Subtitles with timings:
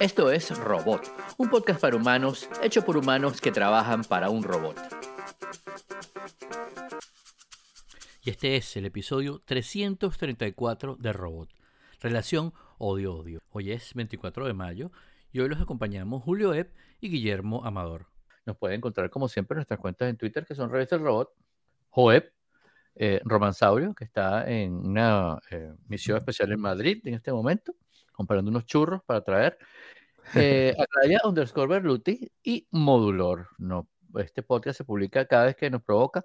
[0.00, 1.02] Esto es Robot,
[1.38, 4.76] un podcast para humanos hecho por humanos que trabajan para un robot.
[8.24, 11.50] Y este es el episodio 334 de Robot,
[12.00, 13.42] relación odio-odio.
[13.50, 14.90] Hoy es 24 de mayo
[15.30, 18.06] y hoy los acompañamos Julio Epp y Guillermo Amador.
[18.44, 21.32] Nos pueden encontrar como siempre en nuestras cuentas en Twitter que son Revista del Robot,
[21.90, 22.32] Joep,
[22.96, 27.72] eh, Romansaurio, que está en una eh, misión especial en Madrid en este momento,
[28.12, 29.58] comprando unos churros para traer.
[30.34, 30.74] Eh,
[31.24, 33.48] underscore Berluti y Modulor.
[33.58, 36.24] No, este podcast se publica cada vez que nos provoca,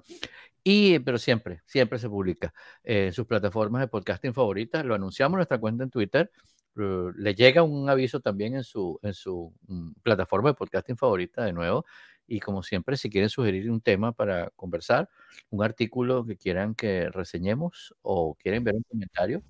[0.63, 4.83] y, pero siempre, siempre se publica en sus plataformas de podcasting favoritas.
[4.85, 6.31] Lo anunciamos en nuestra cuenta en Twitter.
[6.75, 11.53] le llega un aviso también en su, en su mm, plataforma de podcasting favorita de
[11.53, 11.85] nuevo.
[12.27, 15.09] Y como siempre, si quieren sugerir un tema para conversar,
[15.49, 19.41] un artículo que quieran que reseñemos o quieren ver un comentario,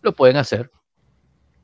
[0.00, 0.70] lo pueden hacer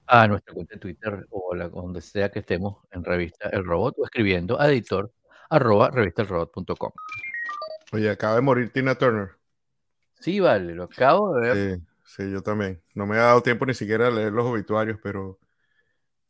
[0.08, 3.95] a nuestra cuenta en Twitter o la, donde sea que estemos en revista El Robot
[3.98, 5.12] o escribiendo a editor
[5.50, 6.92] arroba revistelrobot.com.
[7.92, 9.30] Oye, acaba de morir Tina Turner.
[10.20, 11.78] Sí, vale, lo acabo de ver.
[11.78, 12.82] Sí, sí, yo también.
[12.95, 15.38] No me ha dado tiempo ni siquiera a leer los obituarios, pero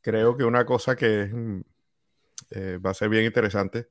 [0.00, 1.60] creo que una cosa que mm,
[2.50, 3.88] eh, va a ser bien interesante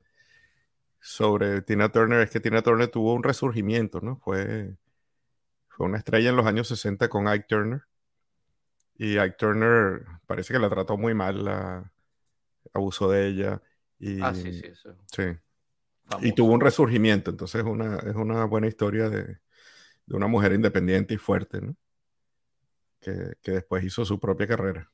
[1.00, 4.16] sobre Tina Turner es que Tina Turner tuvo un resurgimiento, ¿no?
[4.16, 4.76] Fue,
[5.68, 7.82] fue una estrella en los años 60 con Ike Turner.
[8.98, 11.92] Y Ike Turner parece que la trató muy mal, la,
[12.74, 13.62] abusó de ella.
[13.98, 14.94] Y, ah, sí, sí, eso.
[15.12, 15.22] Sí.
[16.20, 19.24] Y tuvo un resurgimiento, entonces una, es una buena historia de,
[20.06, 21.76] de una mujer independiente y fuerte, ¿no?
[23.00, 24.90] Que, que después hizo su propia carrera.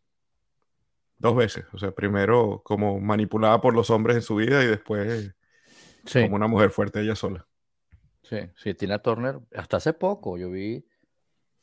[1.16, 1.64] Dos veces.
[1.72, 5.34] O sea, primero como manipulada por los hombres en su vida y después
[6.12, 7.46] como una mujer fuerte ella sola.
[8.22, 10.86] Sí, sí, Tina Turner, hasta hace poco yo vi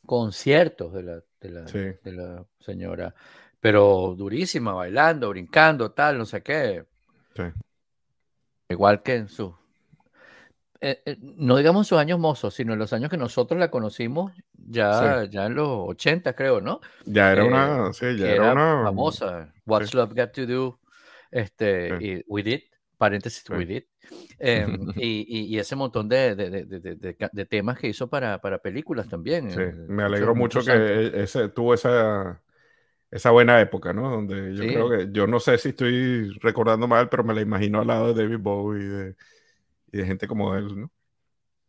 [0.05, 3.13] conciertos de la, de la, señora,
[3.59, 6.85] pero durísima, bailando, brincando, tal, no sé qué.
[7.35, 7.43] Sí.
[8.69, 9.53] Igual que en su
[10.83, 14.33] eh, eh, no digamos sus años mozos, sino en los años que nosotros la conocimos,
[14.51, 16.81] ya, ya en los 80, creo, ¿no?
[17.05, 19.53] Ya era una, eh, sí, ya era, una famosa.
[19.67, 20.79] What's Love Got to Do,
[21.29, 22.61] este, y We Did,
[22.97, 23.83] paréntesis, We Did,
[24.39, 29.07] em, y, y, ese montón de, de, de, de, temas que hizo para, para películas
[29.07, 29.51] también.
[29.51, 32.41] Sí, me alegro mucho que e, ese, tuvo esa,
[33.09, 34.09] esa buena época, ¿no?
[34.09, 37.81] Donde yo creo que, yo no sé si estoy recordando mal, pero me la imagino
[37.81, 39.15] al lado de David Bowie, de
[39.91, 40.91] y de gente como él, ¿no?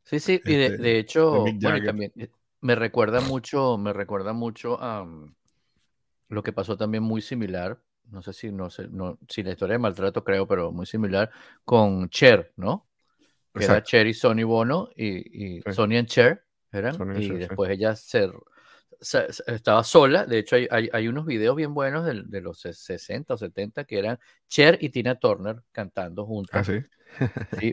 [0.05, 1.45] Sí, sí, y de, este, hecho,
[1.85, 2.29] también eh,
[2.61, 5.35] me recuerda mucho, me recuerda mucho a mm,
[6.29, 9.75] lo que pasó también muy similar, no sé si no sé, no, si la historia
[9.75, 11.31] de maltrato creo, pero muy similar
[11.65, 12.89] con Cher, ¿no?
[13.55, 17.95] Que era Cher y Sonny Bono y, y Sonny and Cher eran, y después ella
[17.95, 18.31] se,
[19.47, 23.37] estaba sola, de hecho hay, hay, unos videos bien buenos de, de, los 60 o
[23.37, 26.55] 70 que eran Cher y Tina Turner cantando juntos.
[26.55, 26.83] Ah, sí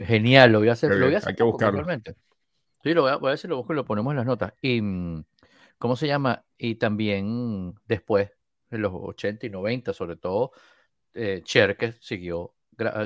[0.05, 0.93] genial, lo voy a hacer.
[0.95, 1.85] Lo voy a hacer Hay que buscarlo.
[2.83, 4.53] Sí, lo voy a, voy a lo busco y lo ponemos en las notas.
[4.61, 5.23] Y, mm,
[5.77, 6.45] ¿cómo se llama?
[6.57, 8.31] Y también después,
[8.71, 10.51] en los 80 y 90, sobre todo,
[11.13, 12.53] eh, Cher, que siguió,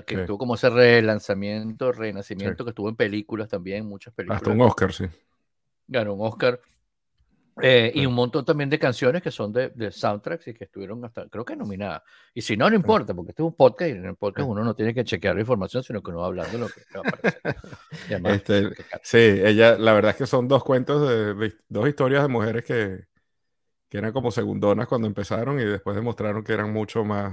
[0.06, 4.42] que tuvo como ese relanzamiento, renacimiento, que estuvo en películas también, muchas películas.
[4.42, 5.06] Hasta un Oscar, sí.
[5.88, 6.60] Ganó un Oscar
[7.62, 11.06] eh, y un montón también de canciones que son de, de, soundtracks y que estuvieron
[11.06, 12.02] hasta, creo que nominadas.
[12.34, 14.64] Y si no, no importa, porque este es un podcast y en el podcast uno
[14.64, 17.02] no tiene que chequear la información, sino que uno va hablando de lo que va
[17.04, 18.36] a aparecer.
[18.36, 18.70] este,
[19.04, 23.06] sí, ella, la verdad es que son dos cuentos, de, dos historias de mujeres que,
[23.94, 27.32] que, eran como segundonas cuando empezaron y después demostraron que eran mucho más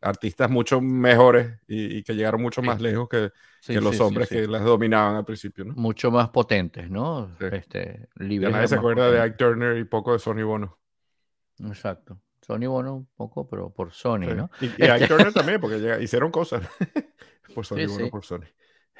[0.00, 3.30] artistas mucho mejores y, que llegaron mucho más lejos que,
[3.66, 5.74] que los hombres que las dominaban al principio, ¿no?
[5.74, 7.36] Mucho más potentes, ¿no?
[7.38, 8.52] Este, libres.
[8.52, 10.78] nadie se acuerda de Ike Turner y poco de Sonny Bono.
[11.58, 12.20] Exacto.
[12.40, 14.50] Sonny Bono un poco, pero por Sony, ¿no?
[14.60, 16.66] Y, Ike este Turner también, porque hicieron cosas
[17.54, 18.46] por Sonny Bono, por Sony.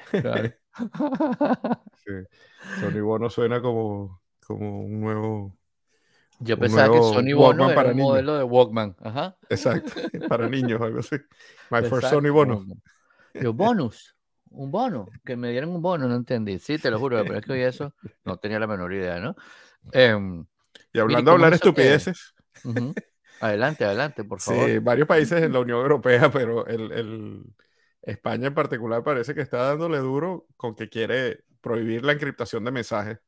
[0.09, 0.51] Claro.
[2.79, 5.60] Sonny Bono suena como, como un nuevo
[6.41, 8.95] yo pensaba que Sony Bono era para un modelo de Walkman.
[8.99, 9.37] Ajá.
[9.49, 9.93] Exacto,
[10.29, 11.15] para niños, algo así.
[11.69, 12.65] My first Sony Bono.
[13.33, 14.15] Yo, bonus,
[14.49, 16.59] un bono, que me dieron un bono, no entendí.
[16.59, 17.93] Sí, te lo juro, pero es que hoy eso
[18.25, 19.35] no tenía la menor idea, ¿no?
[19.91, 20.45] Em,
[20.91, 22.33] y hablando de hablar estupideces.
[23.39, 24.69] Adelante, adelante, por favor.
[24.69, 27.43] Sí, varios países en la Unión Europea, pero el, el,
[28.01, 32.71] España en particular parece que está dándole duro con que quiere prohibir la encriptación de
[32.71, 33.19] mensajes.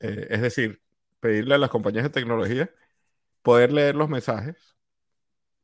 [0.00, 0.82] Eh, es decir,
[1.24, 2.70] pedirle a las compañías de tecnología
[3.40, 4.76] poder leer los mensajes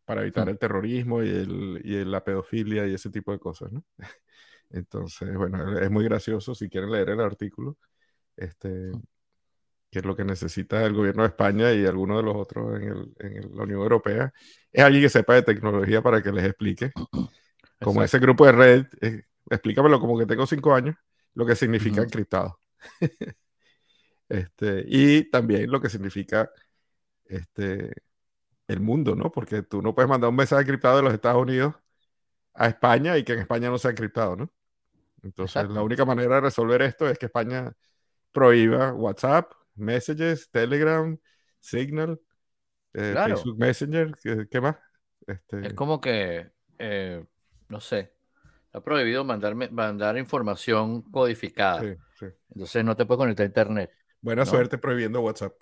[0.07, 0.49] para evitar mm.
[0.49, 3.85] el terrorismo y, el, y, la pedofilia y ese tipo de cosas, ¿no?
[4.71, 7.77] Entonces, bueno, es muy gracioso si quieren leer el artículo.
[8.39, 8.91] Este,
[9.91, 13.15] que es lo que necesita el gobierno de España y algunos de los otros en,
[13.19, 14.33] en la Unión Europea,
[14.73, 16.91] es alguien que sepa de tecnología para que les explique.
[17.83, 20.97] Como ese grupo de red, eh, explícamelo como que tengo cinco años,
[21.35, 22.61] lo que significa encriptado.
[24.31, 26.51] este, y también lo que significa
[27.25, 27.91] este,
[28.69, 29.33] el mundo, ¿no?
[29.33, 31.75] Porque tú no puedes mandar un mensaje encriptado de los Estados Unidos
[32.55, 34.53] a España y que en España no sea encriptado, ¿no?
[35.23, 37.73] Entonces, la única manera de resolver esto es que España
[38.33, 41.19] prohíba WhatsApp, Messages, Telegram,
[41.59, 42.21] Signal,
[42.95, 44.13] eh, Facebook Messenger,
[44.49, 44.77] ¿qué, más?
[45.27, 45.67] Este...
[45.67, 47.25] Es como que, eh,
[47.69, 48.15] no sé,
[48.73, 51.97] ha prohibido mandarme, mandar información codificada.
[52.55, 54.00] Entonces no te puedes conectar a internet.
[54.21, 55.55] Buena suerte prohibiendo WhatsApp.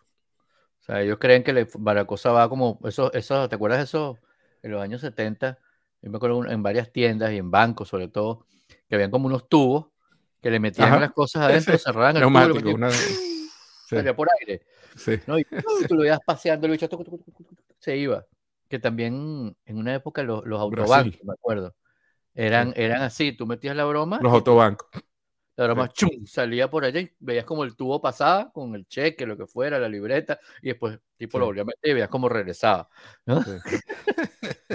[0.81, 4.19] O sea, ellos creen que la cosa va como, eso, eso, ¿te acuerdas de eso?
[4.63, 5.59] En los años 70,
[6.03, 8.47] yo me acuerdo en varias tiendas y en bancos sobre todo,
[8.89, 9.87] que habían como unos tubos
[10.41, 12.75] que le metían las cosas adentro, cerraban el tubo.
[12.75, 12.91] Una...
[13.89, 14.63] Salía por aire.
[15.27, 15.39] ¿no?
[15.39, 15.45] Y
[15.89, 16.89] tú lo ibas paseando, el bicho
[17.79, 18.27] se iba.
[18.69, 21.75] Que también en una época los, los autobancos, me acuerdo,
[22.35, 24.21] eran, eran así, tú metías la broma.
[24.23, 24.89] Los autobancos.
[25.59, 29.27] La broma chum, salía por allá y veías como el tubo pasaba con el cheque,
[29.27, 32.29] lo que fuera, la libreta, y después tipo lo volvía a meter y veías cómo
[32.29, 32.89] regresaba.
[33.27, 33.45] ¿no?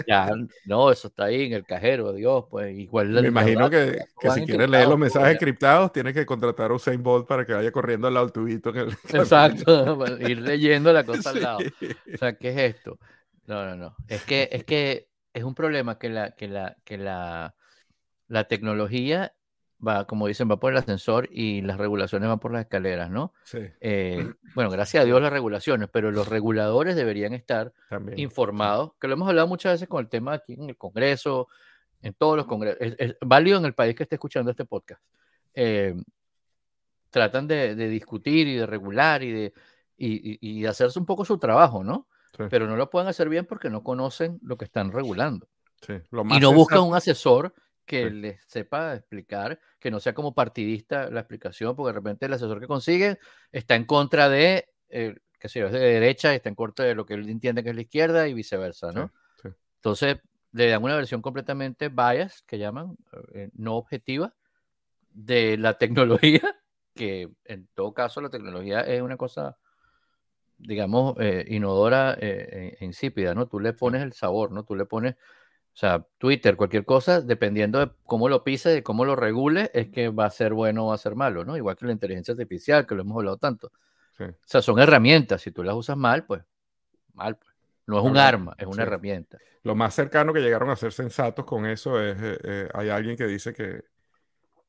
[0.06, 0.30] ya,
[0.66, 3.12] no, eso está ahí en el cajero, Dios, pues igual.
[3.12, 7.02] Me imagino que, que si quieres leer los mensajes encriptados, tienes que contratar a Usain
[7.02, 8.74] Bolt para que vaya corriendo al lado tubito.
[9.14, 11.60] Exacto, ir leyendo la cosa al lado.
[12.14, 13.00] O sea, ¿qué es esto?
[13.46, 13.96] No, no, no.
[14.10, 17.56] Es que, es que es un problema que la, que la, que la,
[18.28, 19.34] la tecnología
[19.86, 23.34] va, como dicen, va por el ascensor y las regulaciones van por las escaleras, ¿no?
[23.44, 23.60] Sí.
[23.82, 27.74] Eh, bueno, gracias a Dios las regulaciones, pero los reguladores deberían estar
[28.16, 31.48] informados, que lo hemos hablado muchas veces con el tema aquí en el Congreso,
[32.02, 35.02] en todos los congresos, es, válido en el país que esté escuchando este podcast.
[35.54, 35.96] Eh,
[37.10, 39.54] tratan de, discutir y de regular y de,
[39.98, 42.08] y, y hacerse un poco su trabajo, ¿no?
[42.50, 45.48] pero no lo pueden hacer bien porque no conocen lo que están regulando.
[45.88, 47.54] y no buscan un asesor
[47.86, 52.34] que les sepa explicar, que no sea como partidista la explicación, porque de repente el
[52.34, 53.20] asesor que consigue
[53.52, 56.86] está en contra de, eh, qué sé yo, es de derecha y está en contra
[56.86, 59.12] de lo que él entiende que es la izquierda y viceversa, ¿no?
[59.76, 60.18] Entonces,
[60.54, 62.96] le dan una versión completamente bias, que llaman,
[63.34, 64.34] eh, no objetiva,
[65.10, 66.42] de la tecnología,
[66.96, 69.58] que en todo caso la tecnología es una cosa
[70.58, 73.48] digamos, eh, inodora eh, e insípida, ¿no?
[73.48, 74.64] Tú le pones el sabor, ¿no?
[74.64, 75.16] Tú le pones,
[75.74, 79.90] o sea, Twitter, cualquier cosa, dependiendo de cómo lo pises, de cómo lo regule, es
[79.90, 81.58] que va a ser bueno o va a ser malo, ¿no?
[81.58, 83.72] Igual que la inteligencia artificial, que lo hemos hablado tanto.
[84.20, 86.44] O sea, son herramientas, si tú las usas mal, pues,
[87.14, 87.52] mal, pues.
[87.88, 89.40] No es un arma, es una herramienta.
[89.64, 93.26] Lo más cercano que llegaron a ser sensatos con eso es, eh, hay alguien que
[93.26, 93.84] dice que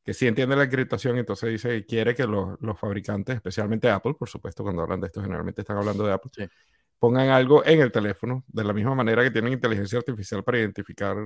[0.04, 4.14] que sí entiende la encriptación, entonces dice que quiere que los, los, fabricantes, especialmente Apple,
[4.18, 6.50] por supuesto, cuando hablan de esto, generalmente están hablando de Apple,
[6.98, 11.16] pongan algo en el teléfono, de la misma manera que tienen inteligencia artificial para identificar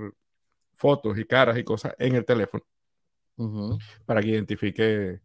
[0.75, 2.65] fotos y caras y cosas en el teléfono,
[4.07, 5.21] para que identifique,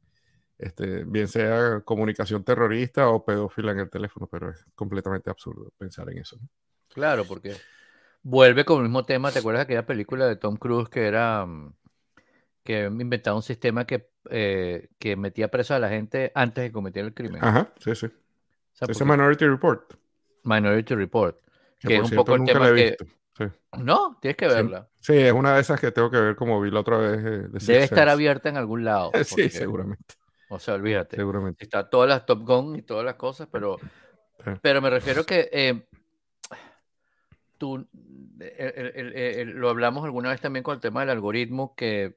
[0.58, 6.10] este, bien sea comunicación terrorista o pedófila en el teléfono, pero es completamente absurdo pensar
[6.10, 6.38] en eso.
[6.90, 7.56] Claro, porque
[8.22, 11.46] vuelve con el mismo tema, ¿te acuerdas de aquella película de Tom Cruise que era...
[11.46, 11.74] Mm,
[12.64, 17.04] que inventado un sistema que, eh, que metía preso a la gente antes de cometer
[17.04, 17.44] el crimen.
[17.44, 18.08] Ajá, sí, sí.
[18.82, 19.94] O Ese Minority Report.
[20.44, 21.38] Minority Report.
[21.80, 22.98] Que, es un poco el tema que...
[23.78, 24.88] No, tienes que verla.
[25.00, 27.20] Sí, es una de esas que tengo que ver como vi la otra vez.
[27.20, 29.12] Eh, Debe estar abierta en algún lado.
[29.26, 30.16] sí, seguramente.
[30.50, 31.16] O sea, olvídate.
[31.16, 31.64] Seguramente.
[31.64, 33.78] Está todas las Top Gun y todas las cosas, pero,
[34.62, 35.88] pero me refiero que eh,
[37.58, 37.88] tú,
[39.46, 42.16] lo hablamos alguna vez también con el tema del algoritmo, que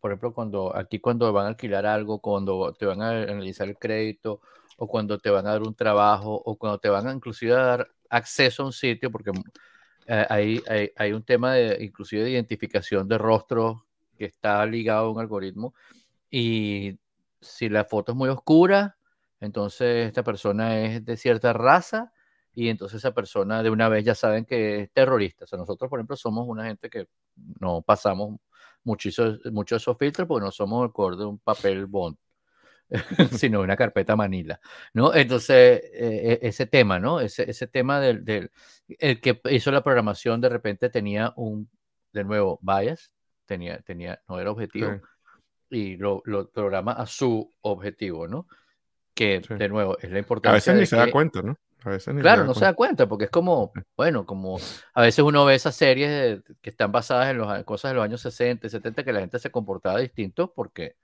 [0.00, 3.78] por ejemplo, cuando aquí cuando van a alquilar algo, cuando te van a analizar el
[3.78, 4.40] crédito,
[4.78, 7.56] o cuando te van a dar un trabajo, o cuando te van a inclusive a
[7.56, 9.32] dar acceso a un sitio, porque
[10.06, 10.62] eh, hay,
[10.96, 13.82] hay, un tema de inclusive de identificación de rostros
[14.16, 15.74] que está ligado a un algoritmo,
[16.30, 16.98] y
[17.40, 18.96] si la foto es muy oscura,
[19.40, 22.12] entonces esta persona es de cierta raza,
[22.54, 25.44] y entonces esa persona de una vez ya saben que es terrorista.
[25.44, 27.06] O sea, nosotros, por ejemplo, somos una gente que
[27.60, 28.40] no pasamos
[28.84, 32.16] muchos mucho esos filtros porque no somos el core de un papel bond,
[33.32, 34.60] sino una carpeta manila,
[34.94, 35.14] ¿no?
[35.14, 37.20] Entonces, eh, e, ese tema, ¿no?
[37.20, 38.50] Ese, ese tema del, del,
[38.98, 41.68] el que hizo la programación de repente tenía un,
[42.12, 43.12] de nuevo, bias,
[43.46, 45.00] tenía, tenía, no era objetivo,
[45.70, 48.46] y lo, lo, programa a su objetivo, ¿no?
[49.14, 50.50] Que, de nuevo, es la importancia.
[50.50, 51.58] A veces ni se da cuenta, ¿no?
[52.20, 54.58] claro, no se da cuenta, porque es como, bueno, como
[54.94, 58.20] a veces uno ve esas series que están basadas en las cosas de los años
[58.20, 60.96] 60 y 70 que la gente se comportaba distinto porque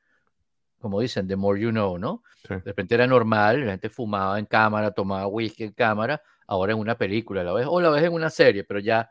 [0.84, 2.22] como dicen, the more you know, ¿no?
[2.46, 2.52] Sí.
[2.54, 6.78] De repente era normal, la gente fumaba en cámara, tomaba whisky en cámara, ahora en
[6.78, 9.10] una película la ves, o la ves en una serie, pero ya,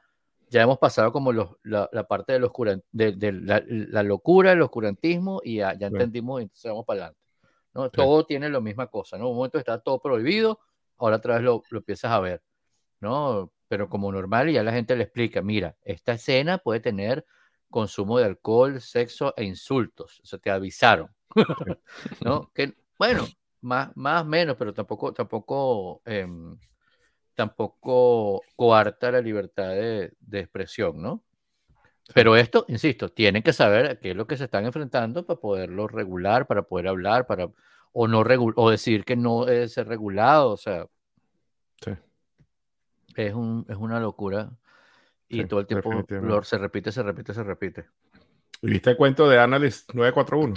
[0.50, 4.52] ya hemos pasado como los, la, la parte del oscuran- de, de la, la locura,
[4.52, 5.94] el oscurantismo, y ya, ya Sí.
[5.96, 7.20] entendimos, y entonces vamos para adelante.
[7.74, 7.90] ¿no?
[7.90, 9.30] Todo tiene la misma cosa, ¿no?
[9.30, 10.60] Un momento está todo prohibido,
[11.00, 12.44] ahora otra vez lo, lo empiezas a ver,
[13.02, 13.52] ¿no?
[13.68, 17.26] Pero como normal, y ya la gente le explica, mira, esta escena puede tener
[17.72, 21.10] consumo de alcohol, sexo e insultos, o sea, te avisaron,
[22.24, 22.52] ¿no?
[22.54, 23.28] Que, bueno,
[23.62, 26.58] más, más menos, pero tampoco, tampoco, em,
[27.36, 31.24] tampoco coarta la libertad de, de expresión, ¿no?
[32.14, 35.40] Pero esto, insisto, tienen que saber a qué es lo que se están enfrentando para
[35.40, 37.50] poderlo regular, para poder hablar, para
[37.94, 38.24] o no
[38.56, 40.88] o decir que no debe ser regulado, o sea,
[41.84, 41.92] Sí.
[43.16, 44.52] es un, es una locura
[45.30, 47.86] y Sí, todo el tiempo lo- se repite, se repite, se repite.
[48.62, 50.56] ¿Y viste el cuento de Analyst 941?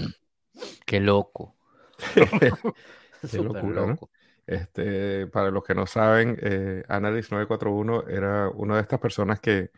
[0.84, 1.54] Qué loco.
[3.30, 3.86] Qué locura, ¿no?
[3.86, 4.10] loco.
[4.46, 9.70] Este, para los que no saben, eh, Analyst 941 era una de estas personas que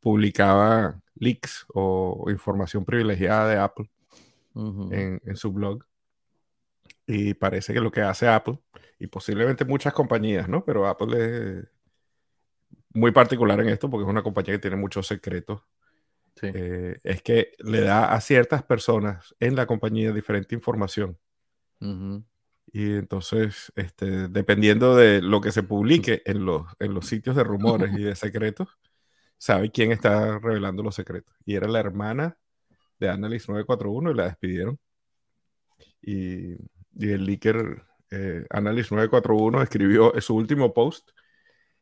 [0.00, 3.90] publicaba leaks o información privilegiada de Apple
[4.54, 5.84] en su blog.
[7.06, 8.58] Y parece que lo que hace Apple,
[8.98, 10.64] y posiblemente muchas compañías, ¿no?
[10.64, 11.68] Pero Apple es
[12.94, 15.62] muy particular en esto porque es una compañía que tiene muchos secretos.
[16.36, 16.48] Sí.
[16.52, 21.18] eh, es que le da a ciertas personas en la compañía diferente información.
[22.72, 27.44] Y entonces, este, dependiendo de lo que se publique en los, en los sitios de
[27.44, 28.68] rumores y de secretos,
[29.38, 31.34] sabe quién está revelando los secretos.
[31.44, 32.38] Y era la hermana
[32.98, 34.78] de Annalise 941 y la despidieron.
[36.02, 41.10] Y, y el leaker eh, Annalise 941 escribió en su último post,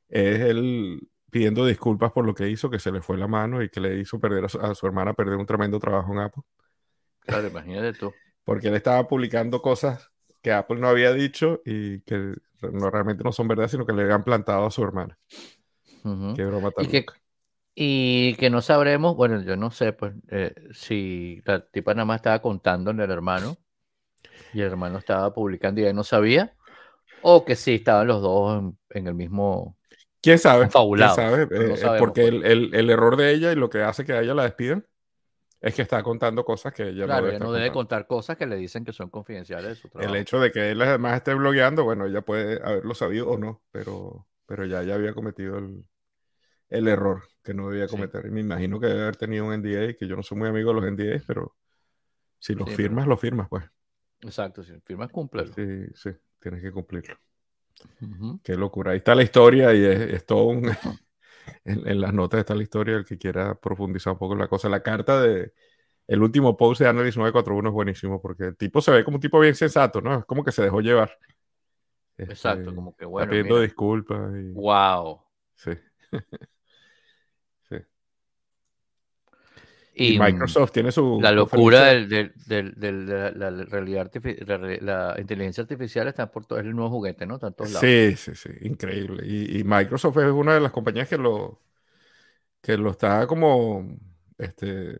[0.08, 3.70] es él pidiendo disculpas por lo que hizo, que se le fue la mano y
[3.70, 6.42] que le hizo perder a su, a su hermana perder un tremendo trabajo en Apple
[7.26, 8.14] Claro, imagínate tú.
[8.44, 10.10] porque él estaba publicando cosas
[10.42, 12.34] que Apple no había dicho y que
[12.72, 15.18] no, realmente no son verdad, sino que le habían plantado a su hermana.
[16.32, 17.14] Qué broma tan Y que, loca.
[17.74, 22.16] y que no sabremos, bueno, yo no sé, pues, eh, si la tipa nada más
[22.18, 23.58] estaba contando en el hermano
[24.52, 26.56] y el hermano estaba publicando y ella no sabía,
[27.22, 29.78] o que sí estaban los dos en, en el mismo.
[30.24, 30.58] ¿Quién sabe?
[30.60, 31.46] ¿Quién confabulados, sabe?
[31.46, 32.34] no Eh, sabemos, porque pues.
[32.34, 34.86] el, el- el error de ella y lo que hace que a ella la despidan
[35.60, 38.36] es que está contando cosas que ella claro, no debe ella no debe contar cosas
[38.36, 41.34] que le dicen que son confidenciales de su El hecho de que él además esté
[41.34, 45.84] blogueando, bueno, ella puede haberlo sabido o no, pero, pero ya, ya había cometido el,
[46.68, 47.96] el error que no debía Sí.
[47.96, 48.26] cometer.
[48.26, 50.70] Y me imagino que debe haber tenido un NDA, que yo no soy muy amigo
[50.74, 51.54] de los NDAs, pero
[52.38, 53.64] si los Sí, pero- firmas, los firmas, pues.
[54.20, 55.52] Exacto, si firmas, cúmplelo.
[55.54, 57.16] Sí, sí, tienes que cumplirlo.
[58.42, 58.92] Qué locura.
[58.92, 60.66] Ahí está la historia y es, es todo un...
[61.64, 64.48] en, en las notas está la historia, el que quiera profundizar un poco en la
[64.48, 64.68] cosa.
[64.68, 65.52] La carta de...
[66.08, 69.22] El último post de Analyst 941 es buenísimo porque el tipo se ve como un
[69.22, 70.20] tipo bien sensato, ¿no?
[70.20, 71.18] Es como que se dejó llevar.
[72.28, 73.28] Exacto, Este, como que está bueno.
[73.28, 74.60] pidiendo mira, disculpas y...
[74.60, 75.22] wow.
[75.56, 75.72] Sí.
[79.96, 81.20] Y, Y, Microsoft tiene su...
[81.20, 84.10] La locura del, del, del- del- de la, la realidad
[84.80, 87.34] la, inteligencia artificial está por todo, es el nuevo juguete, ¿no?
[87.36, 87.88] Está en todos lados.
[87.88, 89.22] Sí, sí, sí, increíble.
[89.26, 91.60] Y, y Microsoft es una de las compañías que lo,
[92.62, 93.86] que lo está como,
[94.38, 94.98] este,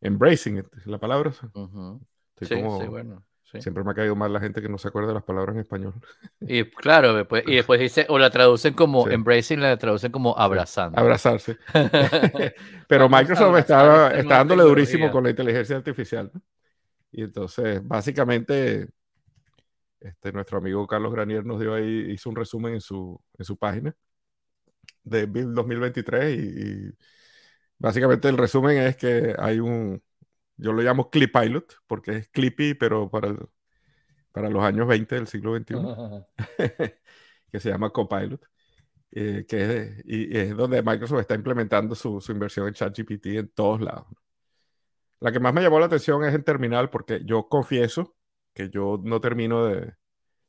[0.00, 1.30] embracing, la palabra.
[1.30, 3.24] Estoy Sí, como- sí, bueno.
[3.52, 3.60] Sí.
[3.60, 5.60] Siempre me ha caído mal la gente que no se acuerda de las palabras en
[5.60, 5.94] español.
[6.40, 9.14] Y claro, después, y después dice, o la traducen como Sí.
[9.14, 10.98] embracing, la traducen como abrazando.
[10.98, 11.58] Abrazarse.
[12.88, 16.30] Pero Microsoft está nueva dándole durísimo con la inteligencia artificial.
[17.10, 18.88] Y entonces, básicamente,
[20.00, 23.56] este, nuestro amigo Carlos Granier nos dio ahí, hizo un resumen en su, en su
[23.56, 23.94] página
[25.02, 26.92] de Build 2023 y, y
[27.78, 30.02] básicamente el resumen es que hay un,
[30.58, 33.48] yo lo llamo Clip Pilot, porque es Clippy, pero para, el-
[34.32, 35.92] para los años 20 del siglo XXI
[37.52, 38.42] que se llama Copilot,
[39.12, 43.26] eh, que es, de- y, es donde Microsoft está implementando su, su inversión en ChatGPT
[43.28, 44.06] en todos lados.
[45.20, 48.16] La que más me llamó la atención es en Terminal, porque yo confieso
[48.54, 49.94] que yo no termino de,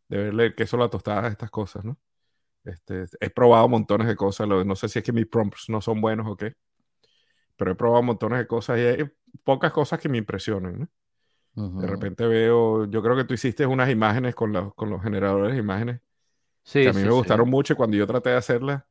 [0.10, 2.00] de verle el queso a la tostada a estas cosas, ¿no?
[2.66, 6.02] Este, he probado montones de cosas, no sé si es que mis prompts no son
[6.02, 6.56] buenos o qué,
[7.60, 9.12] pero he probado montones de cosas y hay
[9.44, 10.20] pocas cosas que me.
[11.56, 11.82] Ujú.
[11.82, 15.54] De repente veo, yo creo que tú hiciste unas imágenes con, los- con los generadores
[15.54, 16.02] de imágenes
[16.64, 17.18] Sí, que a mí sí, me sí.
[17.18, 18.84] gustaron mucho y cuando yo traté de hacerlas,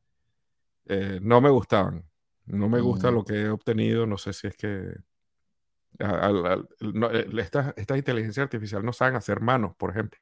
[0.86, 2.04] eh, no me gustaban.
[2.46, 3.14] No me gusta Mm.
[3.14, 4.06] lo que he obtenido.
[4.06, 4.94] No sé si es que
[6.00, 10.18] a- no, eh, estas esta inteligencia artificial no saben hacer manos, por ejemplo.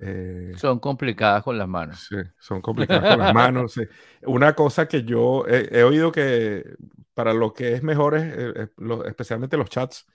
[0.00, 1.98] Eh, Son complicadas con las manos.
[2.08, 3.72] sí, son complicadas con las manos.
[3.74, 3.82] sí.
[4.22, 6.64] Una cosa que yo he, he oído que
[7.14, 10.06] para lo que es mejor, es, eh, lo- especialmente los chats,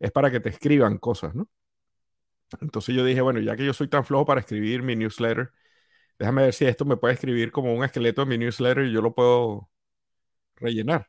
[0.00, 1.48] es para que te escriban cosas, ¿no?
[2.60, 5.50] Entonces yo dije, bueno, ya que yo soy tan flojo para escribir mi newsletter,
[6.18, 9.02] déjame ver si esto me puede escribir como un esqueleto en mi newsletter y yo
[9.02, 9.70] lo puedo
[10.56, 11.08] rellenar.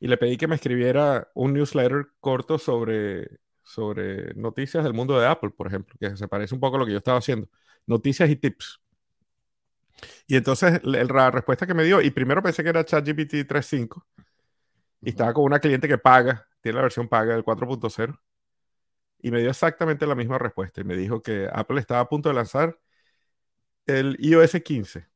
[0.00, 5.26] Y le pedí que me escribiera un newsletter corto sobre, sobre noticias del mundo de
[5.26, 7.48] Apple, por ejemplo, que se parece un poco a lo que yo estaba haciendo.
[7.86, 8.80] Noticias y tips.
[10.26, 14.06] Y entonces la respuesta que me dio, y primero pensé que era ChatGPT 3.5,
[15.02, 18.20] y estaba con una cliente que paga, tiene la versión paga del 4.0,
[19.20, 20.80] y me dio exactamente la misma respuesta.
[20.80, 22.78] Y me dijo que Apple estaba a punto de lanzar
[23.86, 25.08] el iOS 15.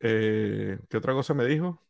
[0.00, 1.82] Eh, ¿Qué otra cosa me dijo?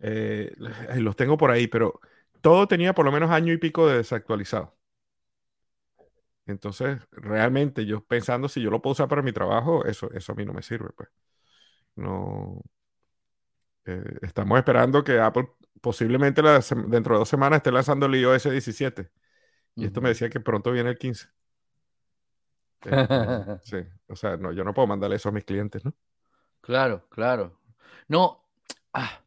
[0.00, 0.54] Eh,
[0.96, 2.00] los tengo por ahí, pero
[2.40, 4.76] todo tenía por lo menos año y pico de desactualizado.
[6.46, 10.34] Entonces, realmente yo pensando si yo lo puedo usar para mi trabajo, eso, eso a
[10.34, 11.08] mí no me sirve, pues.
[11.96, 12.62] No.
[13.86, 15.48] Eh, estamos esperando que Apple
[15.80, 19.10] posiblemente dentro de dos semanas esté lanzando el iOS 17.
[19.76, 21.28] Y esto me decía que pronto viene el 15.
[22.80, 22.90] Este,
[23.62, 23.76] sí,
[24.08, 25.94] o sea, no, yo no puedo mandarle eso a mis clientes, ¿no?
[26.60, 27.58] Claro, claro.
[28.08, 28.44] No,
[28.92, 29.19] ah,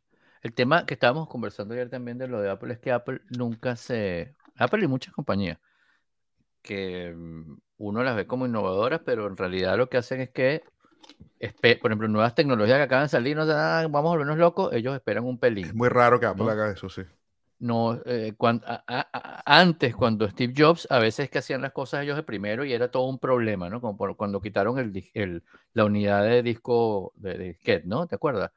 [0.43, 3.75] el tema que estábamos conversando ayer también de lo de Apple es que Apple nunca
[3.75, 4.35] se...
[4.57, 5.57] Apple y muchas compañías
[6.63, 10.63] que mm, uno las ve como innovadoras, pero en realidad lo que hacen es que,
[11.81, 14.95] por ejemplo, nuevas tecnologías que acaban de salir, no ah, vamos a volvernos locos, ellos
[14.95, 15.65] esperan un pelín.
[15.65, 17.03] Es muy raro que Apple haga eso, sí.
[17.59, 18.65] No, eh, cuando,
[19.45, 22.91] antes, cuando Steve Jobs, a veces que hacían las cosas ellos de primero y era
[22.91, 23.79] todo un problema, ¿no?
[23.79, 24.77] Como cuando quitaron
[25.13, 28.05] el, la unidad de disco de, disquete, ¿no?
[28.07, 28.51] ¿Te acuerdas?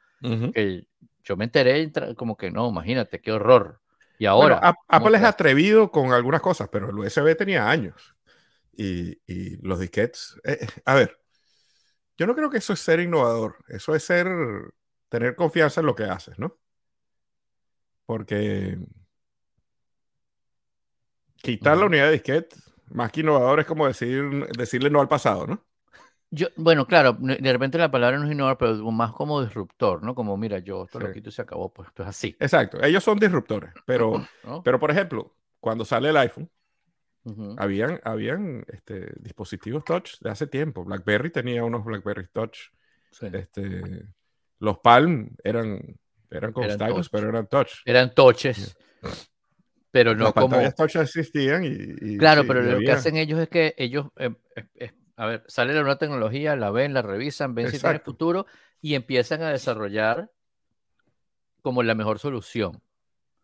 [1.27, 3.81] Yo me enteré como que no, imagínate, qué horror.
[4.19, 4.61] Y ahora.
[4.89, 8.15] Apple es atrevido con algunas cosas, pero el USB tenía años.
[8.73, 9.19] Y,
[9.67, 10.39] los disquetes.
[10.45, 11.19] Eh, eh, a ver,
[12.17, 13.57] yo no creo que eso es ser innovador.
[13.69, 14.29] Eso es ser.
[15.09, 16.57] tener confianza en lo que haces, ¿no?
[18.07, 18.79] Porque.
[21.43, 22.57] Quitar la unidad de disquete,
[22.87, 25.65] más que innovador, es como decir, decirle no al pasado, ¿no?
[26.31, 30.15] Yo, bueno, claro, de repente la palabra no es innovador, pero más como disruptor, ¿no?
[30.15, 32.37] Como, mira, yo esto lo quito y se acabó, pues esto es así.
[32.41, 34.27] Exacto, ellos son disruptores, pero,
[34.65, 36.51] pero por ejemplo, cuando sale el iPhone,
[37.59, 40.85] habían, habían este, dispositivos touch de hace tiempo.
[40.85, 42.71] BlackBerry tenía unos BlackBerry touch.
[43.21, 44.05] Este,
[44.61, 45.97] los Palm eran,
[46.31, 47.83] eran con stylus, pero eran touch.
[47.85, 48.77] Eran touches.
[49.91, 50.57] Pero no Las como...
[50.73, 52.19] touch existían y...
[52.19, 54.07] claro, pero lo que hacen ellos es que ellos...
[54.17, 54.31] Eh,
[55.17, 58.47] a ver, sale la nueva tecnología, la ven, la revisan, ven si tiene futuro
[58.83, 60.31] y empiezan a desarrollar
[61.63, 62.83] como la mejor solución.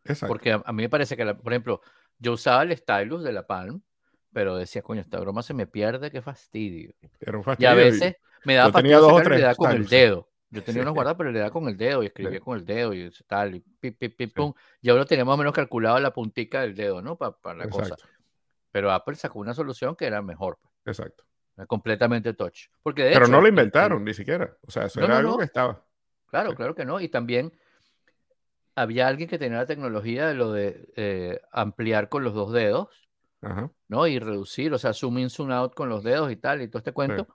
[0.05, 0.29] Exacto.
[0.29, 1.81] Porque a, mí me parece que, por ejemplo,
[2.19, 3.81] yo usaba el stylus de la Palm,
[4.33, 6.95] pero decía, coño, esta broma se me pierde, qué fastidio.
[7.59, 10.29] Y a veces me daba fastidio le da con el dedo.
[10.51, 12.93] Yo tenía unos guardados, pero le da con el dedo y escribía con el dedo
[12.93, 14.53] y tal, y pip, pip, pip, pum.
[14.83, 17.17] Y ahora tenía más o menos calculado la puntica del dedo, ¿no?
[17.17, 17.97] Para, la cosa.
[18.71, 20.59] Pero Apple sacó una solución que era mejor.
[20.61, 20.99] Pues.
[20.99, 21.25] Exacto
[21.67, 22.69] completamente touch.
[22.83, 24.57] Porque Pero no lo inventaron ni siquiera.
[24.67, 25.85] O sea, eso era algo que estaba.
[26.27, 27.01] Claro, claro que no.
[27.01, 27.53] Y también
[28.75, 32.89] había alguien que tenía la tecnología de lo de eh, ampliar con los dos dedos,
[33.89, 34.07] ¿no?
[34.07, 36.79] Y reducir, o sea, zoom in, zoom out con los dedos y tal, y todo
[36.79, 37.27] este cuento.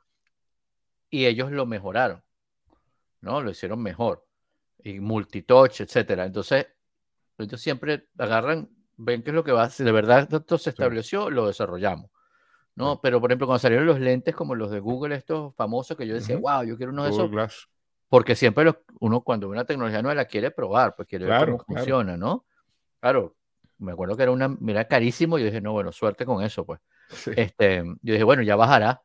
[1.10, 2.24] Y ellos lo mejoraron,
[3.22, 3.42] ¿no?
[3.42, 4.26] Lo hicieron mejor.
[4.84, 6.26] Y multitouch, etcétera.
[6.26, 6.68] Entonces,
[7.38, 11.30] ellos siempre agarran, ven qué es lo que va, si de verdad esto se estableció,
[11.30, 12.10] lo desarrollamos.
[12.78, 13.02] ¿No?
[13.02, 16.14] Pero, por ejemplo, cuando salieron los lentes como los de Google, estos famosos, que yo
[16.14, 17.68] decía, wow, yo quiero uno de esos.
[18.08, 21.64] Porque siempre uno cuando ve una tecnología nueva la quiere probar, pues quiere ver cómo
[21.66, 22.46] funciona, ¿no?
[23.02, 23.36] Claro,
[23.80, 26.66] me acuerdo que era una, mira, carísimo, y yo dije, no, bueno, suerte con eso,
[26.66, 26.80] pues.
[27.36, 29.02] Este, yo dije, bueno, ya bajará.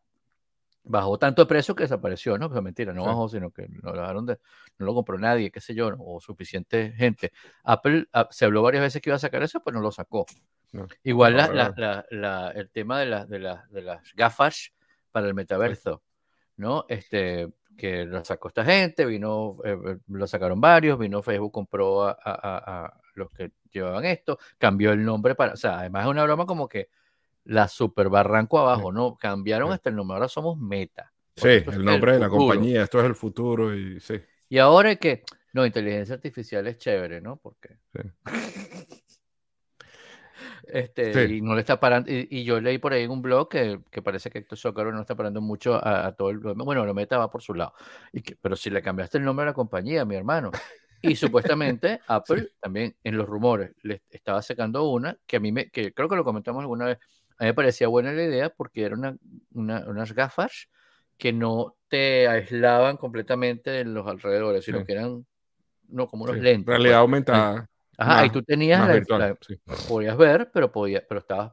[0.84, 2.50] Bajó tanto de precio que desapareció, ¿no?
[2.50, 4.38] Pues mentira, no bajó, sino que lo dejaron de,
[4.78, 7.32] no lo compró nadie, qué sé yo, o suficiente gente.
[7.62, 10.26] Apple ah, se habló varias veces que iba a sacar eso, pues no lo sacó.
[11.02, 11.38] Igual
[12.54, 14.72] el tema de, de, de, las gafas
[15.10, 16.02] para el metaverso,
[16.56, 16.86] ¿no?
[16.88, 22.04] Este, que lo sacó esta gente, vino, eh, eh, lo sacaron varios, vino Facebook, compró
[22.06, 26.46] a, los que llevaban esto, cambió el nombre para, o sea, además es una broma
[26.46, 26.88] como que
[27.44, 29.16] la super barranco abajo, ¿no?
[29.16, 31.12] Cambiaron hasta el nombre, ahora somos Meta.
[31.36, 34.20] Sí, el nombre de la compañía, esto es el futuro y sí.
[34.48, 37.36] Y ahora es que, no, inteligencia artificial es chévere, ¿no?
[37.36, 37.78] Porque...
[40.66, 42.10] Este, y no le está parando.
[42.10, 45.00] Y, yo leí por ahí en un blog que, que parece que Héctor Zócaro no
[45.00, 46.38] está parando mucho a, todo el.
[46.38, 47.74] Bueno, lo meta va por su lado.
[48.12, 50.50] Y que, pero si le cambiaste el nombre a la compañía, mi hermano.
[51.02, 55.68] Y supuestamente Apple también en los rumores le estaba sacando una que a mí me,
[55.70, 56.98] que creo que lo comentamos alguna vez.
[57.38, 59.16] A mí me parecía buena la idea porque era una,
[59.50, 60.68] unas gafas
[61.18, 65.26] que no te aislaban completamente en los alrededores, sino que eran
[65.88, 66.66] no como unos lentes.
[66.66, 67.00] Realidad pues.
[67.00, 67.70] aumentada.
[68.02, 69.60] Ajá, y tú tenías la, virtual, la- sí.
[69.88, 71.52] podías ver, pero podía, pero estabas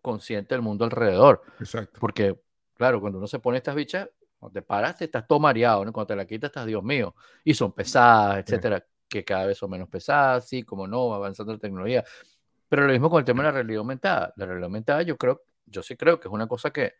[0.00, 1.42] consciente del mundo alrededor.
[1.60, 1.98] Exacto.
[2.00, 2.40] Porque,
[2.74, 5.92] claro, cuando uno se pone estas bichas, cuando te paras, te estás todo mareado, ¿no?
[5.92, 7.14] Cuando te la quitas, estás, Dios mío.
[7.44, 8.40] Y son pesadas, Sí.
[8.54, 12.02] etcétera, que cada vez son menos pesadas, sí, como no, va avanzando la tecnología.
[12.68, 14.32] Pero lo mismo con el tema de la realidad aumentada.
[14.36, 16.94] La realidad aumentada, yo creo, yo sí creo que es una cosa que,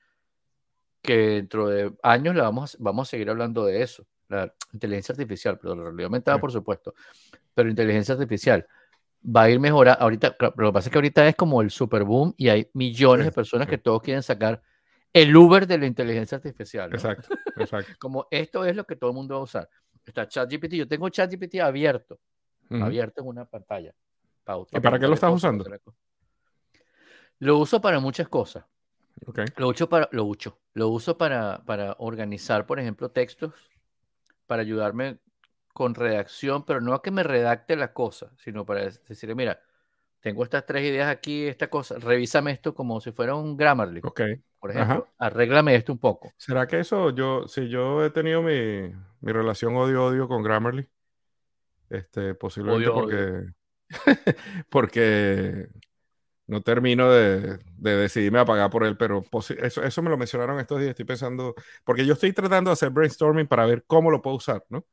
[1.00, 4.06] que dentro de años la vamos, a- vamos a seguir hablando de eso.
[4.28, 6.40] La inteligencia artificial, pero la realidad aumentada, Sí.
[6.40, 6.94] por supuesto.
[7.54, 8.66] Pero inteligencia artificial
[9.24, 10.00] va a ir mejorando.
[10.02, 13.26] Ahorita, lo que pasa es que ahorita es como el super boom y hay millones
[13.26, 14.62] de personas que todos quieren sacar
[15.12, 16.90] el Uber de la inteligencia artificial.
[16.90, 16.96] ¿no?
[16.96, 17.92] Exacto, exacto.
[18.00, 19.68] Como esto es lo que todo el mundo va a usar.
[20.04, 20.72] Está ChatGPT.
[20.74, 22.18] Yo tengo ChatGPT abierto,
[22.70, 23.94] abierto en una pantalla.
[24.42, 25.64] pa- ¿Y para qué lo estás usando?
[27.38, 28.64] Lo uso para muchas cosas.
[29.26, 29.40] Ok.
[29.56, 33.52] Lo uso para, lo uso, lo uso para, para organizar, por ejemplo, textos,
[34.46, 35.18] para ayudarme
[35.72, 39.60] con redacción, pero no a que me redacte la cosa, sino para dec- decirle, mira,
[40.20, 44.20] tengo estas tres ideas aquí, esta cosa, revísame esto como si fuera un Grammarly, Ok.
[44.60, 45.02] por Ajá.
[45.02, 46.34] ejemplo, arréglame esto un poco.
[46.36, 48.52] ¿Será que eso, yo, si yo he tenido mi,
[49.20, 50.88] mi relación odio-odio con Grammarly,
[51.90, 53.44] este, posiblemente Odio, porque,
[54.70, 55.68] porque
[56.48, 59.22] no termino de, de decidirme a pagar por él, pero
[59.62, 61.54] eso, eso me lo mencionaron estos días, estoy pensando,
[61.84, 64.86] porque yo estoy tratando de hacer brainstorming para ver cómo lo puedo usar, ¿no?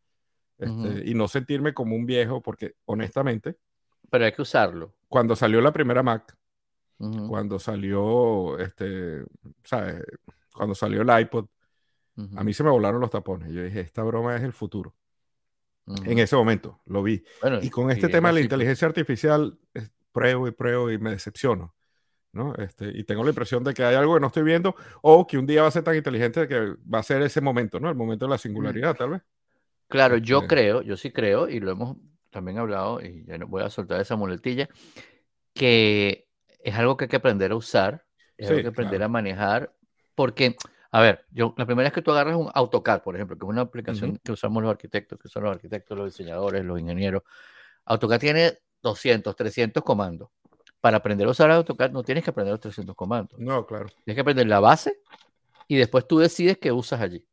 [0.59, 1.01] Este, Ujú.
[1.05, 3.57] Y no sentirme como un viejo, porque honestamente,
[4.11, 4.93] Pero hay que usarlo.
[5.07, 6.37] cuando salió la primera Mac,
[6.99, 9.23] Ujú, cuando salió, este,
[9.63, 10.03] ¿sabes?
[10.53, 11.47] Cuando salió el iPod,
[12.17, 13.51] ujú, a mí se me volaron los tapones.
[13.51, 14.95] Yo dije, esta broma es el futuro.
[16.05, 17.23] En ese momento lo vi.
[17.41, 18.43] Bueno, Y con y este es tema de la pues.
[18.45, 21.73] inteligencia artificial, es- pruebo y pruebo y me decepciono.
[22.33, 22.55] ¿no?
[22.55, 25.37] Este, y tengo la impresión de que hay algo que no estoy viendo o que
[25.37, 27.89] un día va a ser tan inteligente que va a ser ese momento, ¿no?
[27.89, 29.21] El momento de la singularidad, tal vez.
[29.89, 31.97] Claro, yo creo, yo sí creo, y lo hemos
[32.29, 34.69] también hablado, y ya no voy a soltar esa muletilla,
[35.53, 36.27] que
[36.63, 38.05] es algo que hay que aprender a usar,
[38.37, 39.05] es algo que aprender claro.
[39.05, 39.73] a manejar,
[40.13, 40.55] porque,
[40.91, 43.49] a ver, yo, la primera vez que tú agarras un AutoCAD, por ejemplo, que es
[43.49, 47.23] una aplicación que usamos los arquitectos, que son los arquitectos, los diseñadores, los ingenieros,
[47.85, 50.29] AutoCAD tiene 200, 300 comandos.
[50.79, 53.39] Para aprender a usar AutoCAD no tienes que aprender los 300 comandos.
[53.39, 53.87] No, claro.
[54.05, 55.01] Tienes que aprender la base
[55.67, 57.25] y después tú decides qué usas allí.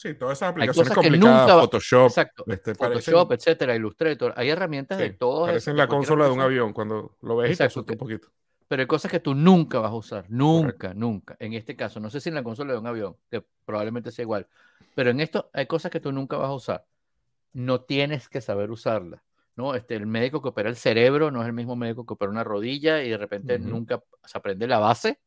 [0.00, 2.44] Sí, todas esas aplicaciones que complicadas, nunca Photoshop, Exacto.
[2.46, 6.30] este, parecen, Photoshop, etcétera, Illustrator, hay herramientas de sí, todos parecen la de consola de
[6.30, 8.28] un avión cuando lo ves y te Exacto, asusta un que- poquito.
[8.66, 10.36] pero hay cosas que tú nunca vas a usar, Correcto.
[10.38, 11.36] nunca, nunca.
[11.38, 14.22] En este caso, no sé si en la consola de un avión, que probablemente sea
[14.22, 14.46] igual,
[14.94, 16.86] pero en esto hay cosas que tú nunca vas a usar.
[17.52, 19.20] No tienes que saber usarlas.
[19.54, 19.74] ¿no?
[19.74, 22.42] Este, el médico que opera el cerebro no es el mismo médico que opera una
[22.44, 23.68] rodilla y de repente Ujú.
[23.68, 25.20] nunca se aprende la base,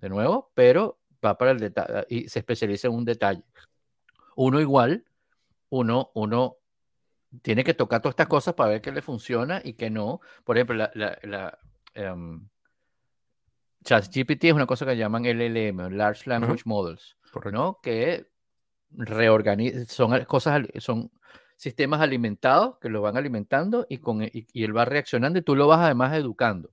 [0.00, 3.42] de nuevo, pero va para el detalle y se especializa en un detalle.
[4.42, 5.04] Uno igual,
[5.68, 6.56] uno, uno
[7.42, 10.22] tiene que tocar todas estas cosas para ver qué le funciona y qué no.
[10.44, 11.58] Por ejemplo, la, la, la
[11.92, 12.48] em,
[13.84, 17.50] ChatGPT es una cosa que llaman LLM, Large Language Models, Correcto.
[17.50, 17.80] ¿no?
[17.82, 18.30] Que
[18.92, 21.12] reorganizan, son cosas, son
[21.56, 25.54] sistemas alimentados que lo van alimentando y, con, y, y él va reaccionando y tú
[25.54, 26.72] lo vas además educando.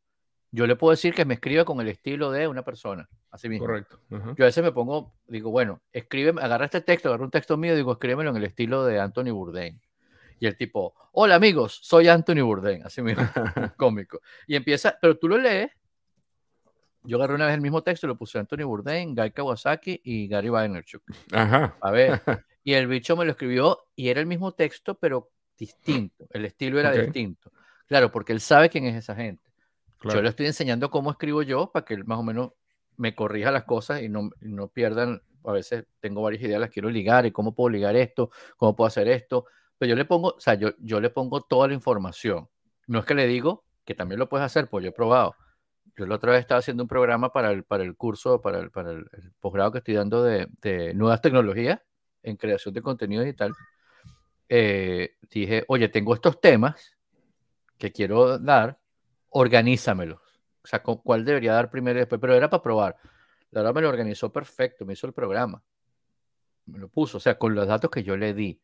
[0.52, 3.66] Yo le puedo decir que me escriba con el estilo de una persona, así mismo.
[3.66, 4.00] Correcto.
[4.10, 7.76] Yo a veces me pongo, digo, bueno, escríbeme, agarra este texto, agarra un texto mío,
[7.76, 9.82] digo, escríbemelo en el estilo de Anthony Bourdain.
[10.40, 13.24] Y el tipo, hola amigos, soy Anthony Bourdain, así mismo,
[13.78, 14.22] cómico.
[14.46, 15.72] Y empieza, pero tú lo lees.
[17.04, 20.28] Yo agarré una vez el mismo texto y lo puse Anthony Bourdain, Guy Kawasaki y
[20.28, 21.04] Gary Vaynerchuk.
[21.32, 21.78] Ajá.
[21.82, 22.22] A ver,
[22.64, 26.28] y el bicho me lo escribió y era el mismo texto, pero distinto.
[26.32, 27.52] El estilo era distinto.
[27.88, 29.47] Claro, porque él sabe quién es esa gente.
[30.00, 30.20] Claro.
[30.20, 32.52] Yo le estoy enseñando cómo escribo yo para que él más o menos
[32.98, 35.22] me corrija las cosas y no, y no pierdan.
[35.44, 38.88] A veces tengo varias ideas, las quiero ligar y cómo puedo ligar esto, cómo puedo
[38.88, 39.46] hacer esto.
[39.78, 42.50] Pero yo le pongo, o sea, yo, yo le pongo toda la información.
[42.88, 45.36] No es que le digo que también lo puedes hacer, pues yo he probado.
[45.96, 48.72] Yo la otra vez estaba haciendo un programa para el, para el curso, para el,
[48.72, 51.80] para el, el posgrado que estoy dando de, de nuevas tecnologías
[52.24, 53.54] en creación de contenido digital.
[54.50, 56.98] Eh, dije, oye, tengo estos temas
[57.78, 58.80] que quiero dar,
[59.38, 60.20] organízamelos.
[60.64, 62.20] O sea, cu- ¿cuál debería dar primero y después?
[62.22, 62.96] Pero era para probar.
[63.52, 65.64] La verdad me lo organizó perfecto, me hizo el programa.
[66.66, 68.60] Me lo puso, o sea, con los datos que yo le di.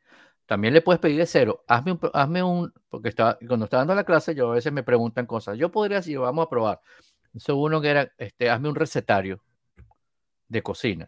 [0.46, 3.96] También le puedes pedir de cero, hazme un, hazme un, porque estaba, cuando estaba dando
[3.96, 5.58] la clase, yo a veces me preguntan cosas.
[5.58, 6.82] Yo podría decir, vamos a probar.
[7.28, 9.42] Entonces uno que era, este, hazme un recetario
[10.48, 11.08] de cocina.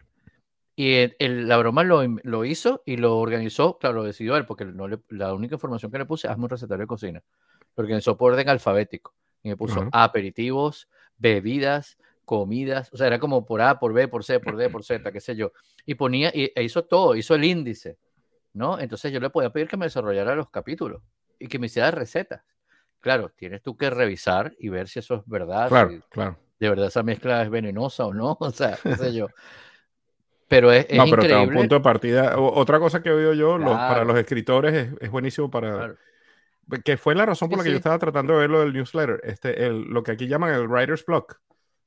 [0.75, 4.45] Y el- el- la broma lo, lo hizo y lo organizó, claro, lo decidió él,
[4.45, 7.23] porque no le- la única información que le puse, hazme un recetario de cocina.
[7.75, 9.13] Lo organizó por orden alfabético.
[9.45, 9.89] Y me puso Ajá.
[9.91, 14.69] aperitivos, bebidas, comidas, o sea, era como por A, por B, por C, por D,
[14.71, 15.51] por Z, qué sé yo.
[15.85, 17.99] Y ponía, y, e hizo todo, hizo el índice,
[18.53, 18.79] ¿no?
[18.79, 21.03] Entonces yo le podía pedir que me desarrollara los capítulos
[21.37, 22.41] y que me hiciera recetas.
[22.99, 25.67] claro, tienes tú que revisar y ver si eso es verdad.
[25.69, 26.39] Claro, si claro.
[26.59, 28.35] de verdad esa mezcla es venenosa o no.
[28.39, 29.27] O sea, qué sé yo.
[30.47, 31.57] Pero es, es No, pero da un increíble.
[31.59, 32.39] punto de partida.
[32.39, 34.05] O- Otra cosa que he oído yo, los- para Claro.
[34.05, 35.71] los escritores es, es buenísimo para...
[35.73, 35.95] Claro.
[36.83, 37.77] Que fue la razón por la que yo sí.
[37.77, 39.21] estaba tratando de ver lo del newsletter.
[39.23, 41.39] Este, el, lo que aquí llaman el writer's block.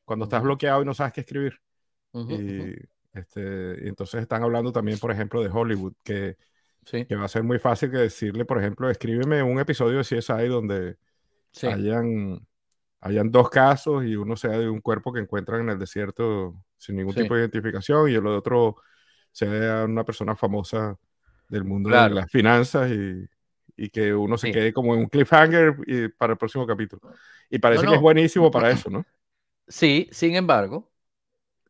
[0.05, 1.61] Cuando estás bloqueado y no sabes qué escribir.
[2.13, 2.73] Ujú, y, ujú.
[3.13, 6.37] este, y entonces están hablando también, por ejemplo, de Hollywood, que,
[6.85, 10.05] Sí, que va a ser muy fácil que decirle, por ejemplo, escríbeme un episodio de
[10.05, 10.97] CSI donde
[11.53, 11.67] sí.
[11.67, 12.47] hayan,
[13.01, 16.97] hayan dos casos y uno sea de un cuerpo que encuentran en el desierto sin
[16.97, 18.77] ningún tipo de identificación y el otro
[19.33, 20.97] sea una persona famosa
[21.49, 22.15] del mundo Claro.
[22.15, 23.27] de las finanzas y,
[23.79, 24.53] y que uno se Sí.
[24.53, 27.03] quede como en un cliffhanger y- para el próximo capítulo.
[27.51, 28.03] Y parece No, que es no.
[28.03, 29.07] buenísimo para eso, ¿no?
[29.69, 30.91] Sí, sin embargo,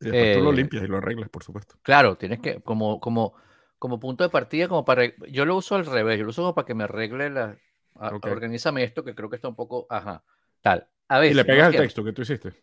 [0.01, 1.77] Y después tú lo Eh, limpias y lo arreglas, por supuesto.
[1.83, 3.35] claro, tienes que, como, como,
[3.79, 6.55] como punto de partida, como para, yo lo uso al revés, yo lo uso como
[6.55, 7.59] para que me arregle la,
[7.97, 8.27] a- Ok.
[8.27, 10.25] organízame esto que creo que está un poco, ajá,
[10.63, 10.89] tal.
[11.09, 11.47] A Y veces, le ¿no?
[11.53, 12.55] pegas el Que- texto que tú hiciste.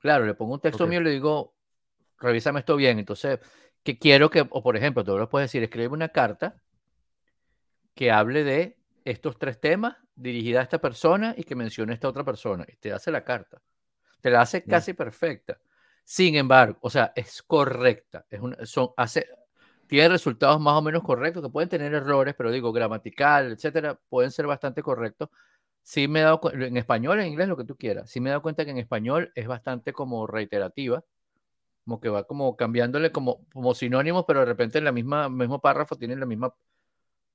[0.00, 0.90] Claro, le pongo un texto Ok.
[0.90, 1.54] mío y le digo,
[2.18, 2.98] revísame esto bien.
[2.98, 3.40] Entonces,
[3.84, 6.62] que quiero que, o por ejemplo, tú lo puedes decir, escribe una carta
[7.96, 12.08] que hable de estos tres temas dirigida a esta persona y que mencione a esta
[12.08, 12.64] otra persona.
[12.68, 13.60] Y te hace la carta.
[14.20, 15.58] Te la hace casi perfecta.
[16.04, 18.26] Sin embargo, o sea, es correcta.
[18.30, 19.26] Es una, son, hace,
[19.86, 24.30] tiene resultados más o menos correctos, que pueden tener errores, pero digo, gramatical, etcétera, pueden
[24.30, 25.30] ser bastante correctos.
[25.82, 28.10] Sí me he dado en español, en inglés, lo que tú quieras.
[28.10, 31.02] Sí me he dado cuenta que en español es bastante como reiterativa,
[31.84, 35.60] como que va como cambiándole como, como sinónimos, pero de repente en la misma mismo
[35.60, 36.52] párrafo tienen la misma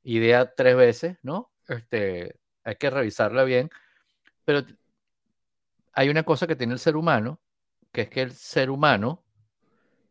[0.04, 1.52] idea tres veces, ¿no?
[1.68, 3.70] Este, hay que revisarla bien,
[4.46, 4.64] pero
[5.94, 7.40] hay una cosa que tiene el ser humano,
[7.92, 9.24] que es que el ser humano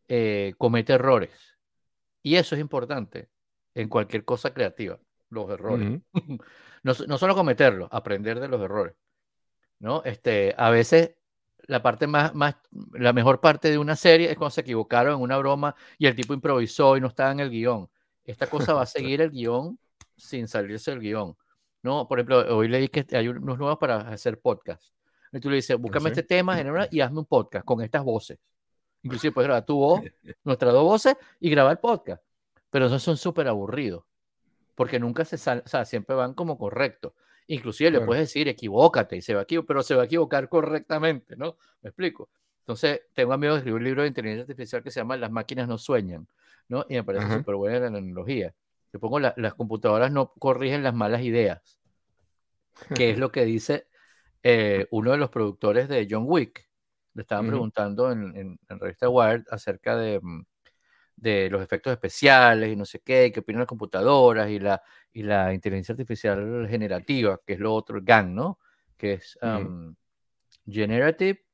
[0.09, 1.31] eh, comete errores.
[2.22, 3.31] Y eso es importante
[3.74, 4.98] en cualquier cosa creativa,
[5.31, 6.00] los errores.
[6.83, 8.94] No, no solo cometerlos, aprender de los errores.
[9.81, 10.03] ¿no?
[10.05, 11.16] Este, a veces
[11.66, 12.57] la parte más, más,
[12.92, 16.14] la mejor parte de una serie es cuando se equivocaron en una broma y el
[16.14, 17.88] tipo improvisó y no estaba en el guion.
[18.24, 19.78] Esta cosa va a seguir el guion
[20.16, 21.37] sin salirse del guion.
[21.83, 22.06] ¿no?
[22.06, 24.83] Por ejemplo, hoy leí que hay unos nuevos para hacer podcast.
[25.33, 26.20] Y tú le dices, búscame sí?
[26.20, 28.38] este tema, genera y hazme un podcast con estas voces.
[29.02, 30.02] Inclusive puedes grabar tu voz,
[30.44, 32.22] nuestras dos voces y grabar podcast.
[32.68, 34.04] Pero esos son súper aburridos.
[34.74, 37.12] Porque nunca se sale, o sea, siempre van como correctos.
[37.46, 38.06] Inclusive le Claro.
[38.06, 41.56] puedes decir, equivócate, y se va a equivo- pero se va a equivocar correctamente, ¿no?
[41.83, 42.28] ¿Me explico?
[42.61, 45.66] Entonces, tengo amigos que escribió un libro de inteligencia artificial que se llama Las máquinas
[45.66, 46.28] no sueñan,
[46.70, 46.87] ¿no?
[46.88, 48.54] Y me parece súper buena la analogía.
[48.92, 51.78] Le pongo, la- las computadoras no corrigen las malas ideas,
[52.94, 53.87] que es lo que dice
[54.42, 56.68] eh, uno de los productores de John Wick.
[57.14, 60.42] Le estaban preguntando en, en, en revista Wired acerca de, mm,
[61.16, 65.22] de los efectos especiales y no sé qué, qué opinan las computadoras y la, y
[65.24, 68.59] la inteligencia artificial generativa, que es lo otro, el GAN, ¿no?
[68.96, 69.94] Que es um,
[70.66, 71.44] Generative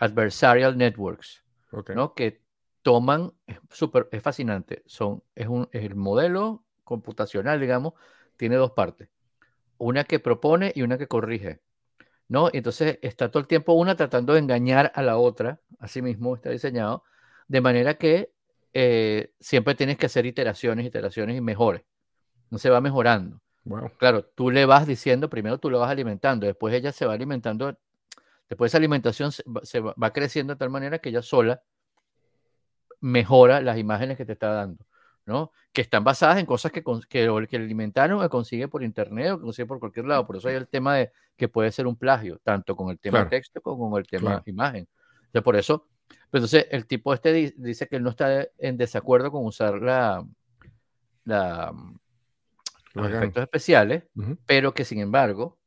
[0.00, 1.90] Adversarial Networks, Ok.
[1.90, 2.14] ¿no?
[2.14, 2.42] Que
[2.86, 7.94] toman, es, súper- es fascinante, son, es, un, es el modelo computacional, digamos,
[8.36, 9.08] tiene dos partes,
[9.78, 11.60] una que propone y una que corrige,
[12.28, 12.50] ¿no?
[12.52, 16.50] Entonces está todo el tiempo una tratando de engañar a la otra, así mismo está
[16.50, 17.04] diseñado,
[17.48, 18.32] de manera que
[18.74, 21.82] eh, siempre tienes que hacer iteraciones, iteraciones y mejores,
[22.50, 23.40] no se va mejorando.
[23.64, 23.92] Wow.
[23.98, 27.76] Claro, tú le vas diciendo, primero tú lo vas alimentando, después ella se va alimentando,
[28.48, 31.62] después esa alimentación se va, se va- va creciendo de tal manera que ella sola
[33.00, 34.84] mejora las imágenes que te está dando,
[35.26, 35.52] ¿no?
[35.72, 39.42] Que están basadas en cosas que, que, que alimentaron o consigue por internet o que
[39.44, 40.26] consigue por cualquier lado.
[40.26, 43.18] Por eso hay el tema de que puede ser un plagio, tanto con el tema
[43.18, 43.30] Claro.
[43.30, 44.42] texto como con el tema Claro.
[44.46, 44.88] imagen.
[45.26, 45.86] Entonces, por eso,
[46.30, 49.74] pues, entonces el tipo este di- dice que él no está en desacuerdo con usar
[49.82, 50.24] la,
[51.24, 51.72] la,
[52.94, 53.14] los GAN.
[53.22, 54.04] efectos especiales,
[54.46, 55.58] pero que sin embargo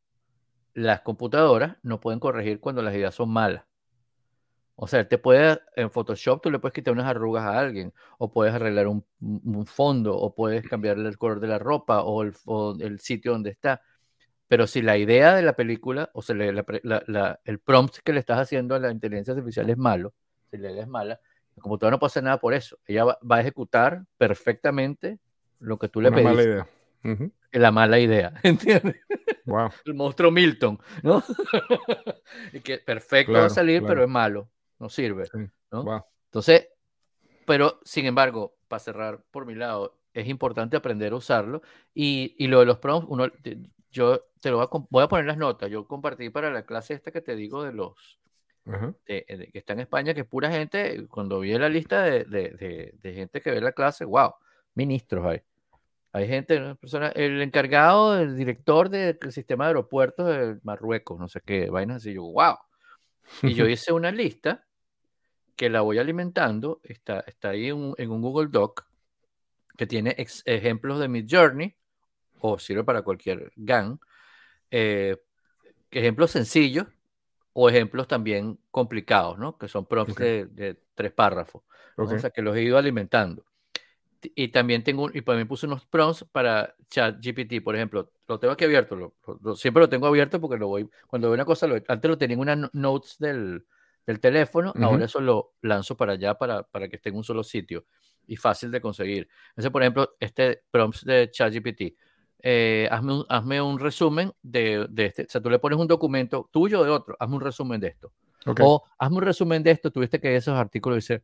[0.74, 3.66] las computadoras no pueden corregir cuando las ideas son malas.
[4.82, 8.32] O sea, te puede, en Photoshop tú le puedes quitar unas arrugas a alguien, o
[8.32, 9.04] puedes arreglar un,
[9.66, 13.50] fondo, o puedes cambiarle el color de la ropa, o el, o el sitio donde
[13.50, 13.82] está.
[14.48, 17.60] Pero si la idea de la película, o sea, la- la pre- la- la- el
[17.60, 20.14] prompt que le estás haciendo a la inteligencia artificial es malo,
[20.50, 21.20] si la idea es mala,
[21.58, 22.78] la computadora no puede hacer nada por eso.
[22.88, 25.20] Ella va, va a ejecutar perfectamente
[25.60, 26.68] lo que tú le Una mala pediste, idea.
[27.04, 27.32] Ujú.
[27.52, 28.96] la mala idea, ¿entiendes?
[29.46, 29.72] Wow.
[29.84, 31.22] el monstruo Milton, ¿no?
[32.54, 33.94] y que perfecto va a salir, claro.
[33.94, 35.38] pero es malo, no sirve, Sí.
[35.72, 35.84] ¿no?
[35.84, 36.04] Wow.
[36.26, 36.70] Entonces,
[37.46, 41.62] pero sin embargo, para cerrar por mi lado, es importante aprender a usarlo
[41.94, 43.28] y, y lo de los prompts, uno,
[43.92, 46.94] yo te lo voy a, voy a poner las notas, yo compartí para la clase
[46.94, 48.20] esta que te digo de los
[48.66, 48.94] Ajá.
[49.08, 52.24] de- de- que está en España, que es pura gente, cuando vi la lista de,
[52.26, 54.34] de- de- de gente que ve la clase, wow,
[54.76, 55.42] ministros hay.
[56.12, 61.28] Hay gente, una persona, el encargado, el director del sistema de aeropuertos de Marruecos, no
[61.28, 62.14] sé qué, vainas así.
[62.14, 62.56] Yo, wow.
[63.44, 64.66] Y yo hice una lista
[65.60, 68.86] que la voy alimentando, está, está ahí en un, Google Doc,
[69.76, 71.76] que tiene ejemplos de mi journey,
[72.40, 74.00] o sirve para cualquier GAN,
[74.72, 75.18] eh,
[75.92, 76.88] ejemplos sencillos
[77.52, 79.58] o ejemplos también complicados, ¿no?
[79.58, 81.64] Que son prompts de, tres párrafos.
[81.98, 83.44] O sea, que los he ido alimentando
[84.22, 88.64] y también tengo, y también puse unos prompts para ChatGPT, por ejemplo, lo tengo aquí
[88.64, 89.14] abierto,
[89.58, 92.40] siempre lo tengo abierto porque lo voy, cuando veo una cosa, antes lo tenía en
[92.40, 93.66] unas notes del,
[94.10, 97.44] del teléfono, ahora eso lo lanzo para allá para, para que esté en un solo
[97.44, 97.86] sitio
[98.26, 99.30] y fácil de conseguir.
[99.50, 101.96] Entonces, por ejemplo, este prompts de ChatGPT,
[102.42, 105.86] eh, hazme, un, hazme un resumen de, de, este, o sea, tú le pones un
[105.86, 108.12] documento tuyo o de otro, hazme un resumen de esto.
[108.60, 111.24] O hazme un resumen de esto, tuviste que esos artículos dice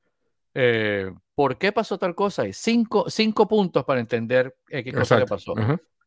[0.53, 2.43] eh, ¿por qué pasó tal cosa?
[2.43, 5.55] Hay cinco, cinco puntos para entender eh, qué cosa que pasó.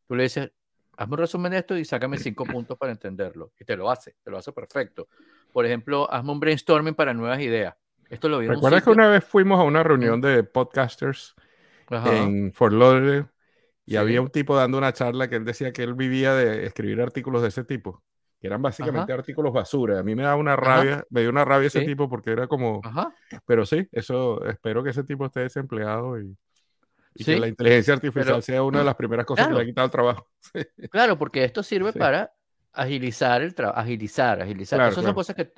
[0.07, 0.49] Tú le dices,
[0.97, 3.53] hazme un resumen de esto y sácame cinco puntos para entenderlo.
[3.59, 5.09] Y te lo hace, te lo hace perfecto.
[5.53, 7.75] Por ejemplo, hazme un brainstorming para nuevas ideas.
[8.09, 11.35] Esto lo vi ¿Recuerdas que una vez fuimos a una reunión de podcasters
[11.91, 13.27] en Fort Lauderdale
[13.85, 17.01] y había un tipo dando una charla que él decía que él vivía de escribir
[17.01, 18.03] artículos de ese tipo?
[18.41, 19.99] que eran básicamente artículos basura.
[19.99, 22.81] A mí me da una rabia, me dio una rabia ese tipo porque era como,
[23.47, 26.37] pero sí, eso, espero que ese tipo esté desempleado y,
[27.15, 29.91] que la inteligencia artificial sea una de las primeras cosas que le ha quitado el
[29.91, 30.29] trabajo.
[30.91, 32.33] Claro, porque esto sirve para
[32.73, 34.81] agilizar el trabajo, agilizar, agilizar.
[34.81, 35.53] Esas son cosas que,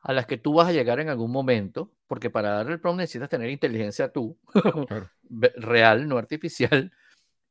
[0.00, 3.00] a las que tú vas a llegar en algún momento, porque para darle el prompt
[3.00, 4.38] necesitas tener inteligencia tú,
[5.56, 6.92] real, no artificial.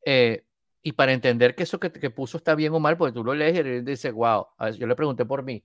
[0.05, 0.45] Eh,
[0.81, 3.33] y para entender que eso que, que, puso está bien o mal, porque tú lo
[3.33, 5.63] lees y él dice, wow, yo le pregunté por mí.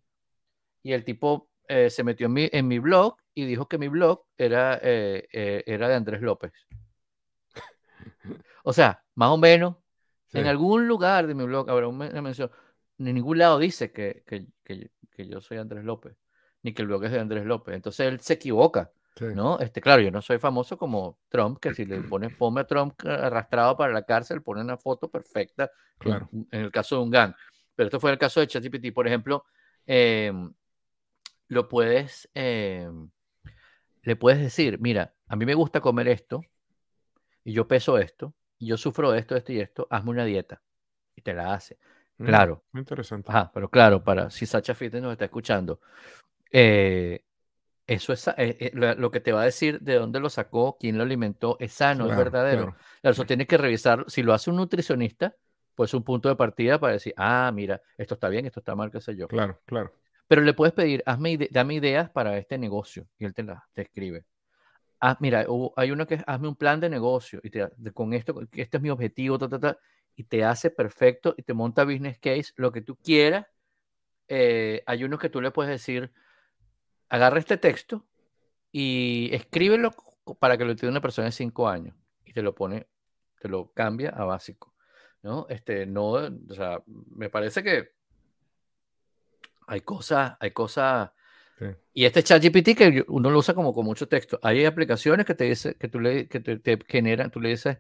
[0.83, 3.89] Y el tipo eh, se metió en mi, en mi blog y dijo que mi
[3.89, 6.53] blog era, eh, eh, era de Andrés López.
[8.65, 9.77] o sea, más o menos,
[10.33, 12.51] en algún lugar de mi blog habrá una mención.
[13.09, 16.17] En ningún lado dice que, que, que yo soy Andrés López,
[16.63, 17.75] ni que el blog es de Andrés López.
[17.75, 18.91] Entonces él se equivoca.
[19.21, 19.59] ¿No?
[19.59, 22.95] Este, claro, yo no soy famoso como Trump, que si le pones, ponme a Trump
[23.05, 26.31] arrastrado para la cárcel, pone una foto perfecta, claro.
[26.33, 27.35] en, el caso de un gang.
[27.75, 29.45] Pero esto fue el caso de ChatGPT, por ejemplo,
[29.87, 30.53] em,
[31.49, 33.11] lo puedes, em,
[34.03, 36.41] le puedes decir, mira, a mí me gusta comer esto,
[37.45, 40.63] y yo peso esto, y yo sufro esto, esto y esto, hazme una dieta.
[41.15, 41.79] Y te la hace.
[42.25, 42.65] Claro.
[42.73, 43.31] Muy interesante.
[43.31, 45.81] Ajá, pero claro, para si Sacha Fitness nos está escuchando,
[46.51, 47.25] eh,
[47.87, 50.97] eso es eh, eh, lo que te va a decir de dónde lo sacó, quién
[50.97, 52.75] lo alimentó, es sano, es verdadero.
[53.03, 54.05] Eso tiene que revisar.
[54.09, 55.35] Si lo hace un nutricionista,
[55.75, 58.91] pues un punto de partida para decir, ah, mira, esto está bien, esto está mal,
[58.91, 59.27] qué sé yo.
[59.27, 59.93] Claro, claro.
[60.29, 63.83] Pero le puedes pedir, hazme dame ideas para este negocio y él te las te
[63.83, 64.25] escribe.
[65.01, 65.45] Ah, mira,
[65.77, 68.83] hay uno que es, hazme un plan de negocio y te, con esto, este es
[68.83, 69.37] mi objetivo,
[70.17, 73.47] y te hace perfecto y te monta business case, lo que tú quieras.
[74.29, 76.13] Eh, hay unos que tú le puedes decir,
[77.09, 78.07] agarra este texto
[78.71, 79.93] y escríbelo
[80.39, 81.95] para que lo entienda una persona de cinco años
[82.25, 82.87] y te lo pone,
[83.41, 84.73] te lo cambia a básico.
[85.23, 85.47] ¿no?
[85.49, 87.93] Este, no, o sea, me parece que
[89.67, 91.11] hay cosas, hay cosas.
[91.95, 94.41] Y este chat GPT que uno lo usa como con mucho texto.
[94.43, 97.79] Hay aplicaciones que te dice, que tú le, que te, generan, tú le dices,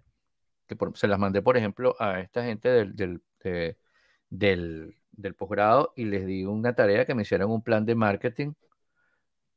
[0.66, 3.22] que se las mandé, por ejemplo, a esta gente del, del,
[4.30, 8.52] del, del posgrado y les di una tarea que me hicieran un plan de marketing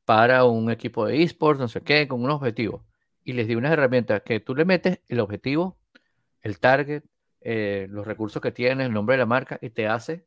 [0.05, 2.85] para un equipo de esports, no sé qué, con un objetivo.
[3.23, 5.79] Y les di unas herramientas que tú le metes el objetivo,
[6.41, 7.03] el target,
[7.41, 10.25] eh, los recursos que tienes, el nombre de la marca, y te hace,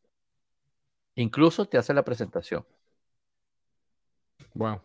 [1.14, 2.66] incluso te hace la presentación.
[4.54, 4.74] Wow.
[4.74, 4.82] O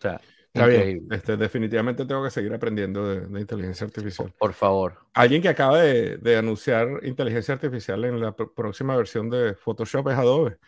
[0.00, 0.20] sea,
[0.54, 1.06] Está bien.
[1.10, 4.32] Este, definitivamente tengo que seguir aprendiendo de, inteligencia artificial.
[4.38, 4.98] Por, favor.
[5.12, 10.58] Alguien que acaba de, anunciar inteligencia artificial en la próxima versión de Photoshop es Adobe.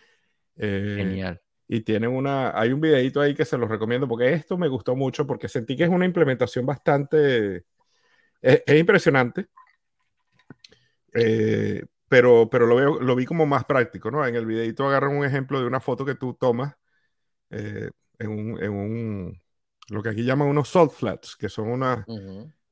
[0.56, 4.56] Eh, Genial y tienen una, hay un videito ahí que se los recomiendo porque esto
[4.56, 7.64] me gustó mucho porque sentí que es una implementación bastante,
[8.40, 9.48] es, impresionante,
[11.14, 14.24] eh, pero, pero lo, veo, lo vi como más práctico, ¿no?
[14.26, 16.76] En el videito agarran un ejemplo de una foto que tú tomas
[17.50, 19.42] eh, en, un, en, un,
[19.88, 22.04] lo que aquí llaman unos salt flats, que son unas,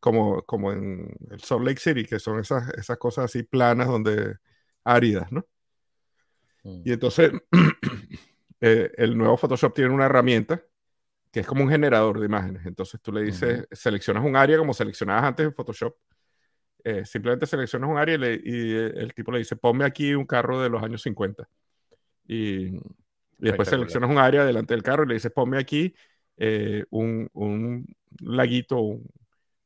[0.00, 4.36] como, como en el Salt Lake City, que son esas, esas cosas así planas donde
[4.84, 5.46] áridas, ¿no?
[6.64, 6.82] Mm.
[6.84, 7.32] Y entonces
[8.66, 10.62] Eh, el nuevo Photoshop tiene una herramienta
[11.30, 12.64] que es como un generador de imágenes.
[12.64, 15.94] Entonces tú le dices, seleccionas un área como seleccionabas antes en Photoshop.
[16.82, 20.70] Eh, simplemente seleccionas un área y, el tipo le dice, ponme aquí un carro de
[20.70, 21.46] los años 50.
[22.26, 22.80] Y,
[23.36, 25.94] después seleccionas un área delante del carro y le dices, ponme aquí
[26.36, 28.78] eh, un, un, laguito,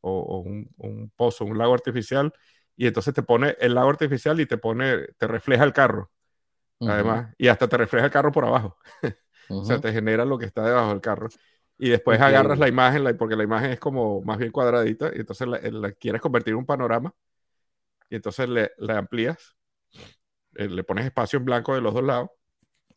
[0.01, 2.33] o, un, pozo, un lago artificial,
[2.77, 6.11] y entonces te pone el lago artificial y te pone, te refleja el carro,
[6.85, 8.77] además, y hasta te refleja el carro por abajo.
[9.49, 11.29] o sea, te genera lo que está debajo del carro.
[11.79, 15.49] Y después agarras la imagen, porque la imagen es como más bien cuadradita, y entonces
[15.49, 17.15] la, quieres convertir en un panorama,
[18.11, 19.57] y entonces le, le amplías,
[20.55, 22.31] eh, le pones espacio en blanco de los dos lados,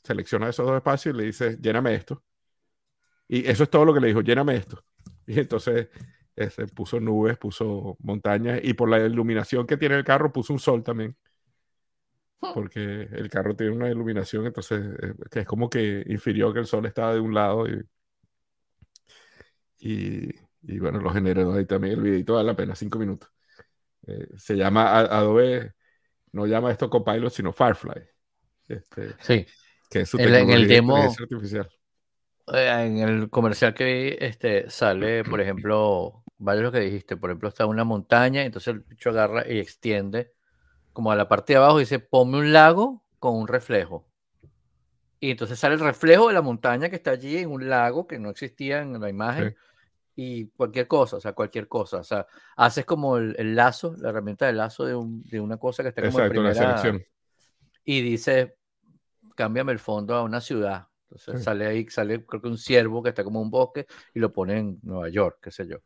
[0.04, 2.24] selecciona esos dos espacios y le dices, lléname esto.
[3.32, 4.84] Y eso es todo lo que le dijo, lléname esto.
[5.26, 5.88] Y entonces
[6.36, 10.60] ese, puso nubes, puso montañas y por la iluminación que tiene el carro puso un
[10.60, 11.16] sol también.
[12.42, 12.54] Hmm.
[12.54, 16.66] Porque el carro tiene una iluminación, entonces eh, que es como que infirió que el
[16.66, 17.68] sol estaba de un lado
[19.80, 21.94] y, y, bueno, lo generó ahí también.
[21.94, 23.32] El videito vale la pena, cinco minutos.
[24.08, 25.72] Eh, se llama Adobe,
[26.34, 28.02] no llama esto Copilot, sino Firefly.
[28.68, 29.46] Este, sí.
[29.90, 31.70] Que es su en el demo, artificial.
[32.54, 37.30] Eh, en el comercial que vi, este, sale, por ejemplo, vale lo que dijiste, por
[37.30, 40.34] ejemplo, está una montaña, entonces el bicho agarra y extiende
[40.94, 44.08] como a la parte de abajo y dice, ponme un lago con un reflejo.
[45.20, 48.18] Y entonces sale el reflejo de la montaña que está allí en un lago que
[48.18, 49.56] no existía en la imagen.
[50.16, 51.98] Y cualquier cosa, o sea, cualquier cosa.
[51.98, 52.26] O sea,
[52.58, 56.40] haces como el, lazo, la herramienta de lazo de, una cosa que está como Exacto,
[56.40, 57.06] en primera.
[57.84, 58.58] Y dice,
[59.36, 60.88] cámbiame el fondo a una ciudad.
[61.12, 64.32] Entonces sale ahí, sale creo que un ciervo que está como un bosque y lo
[64.32, 65.78] pone en Nueva York, qué sé yo.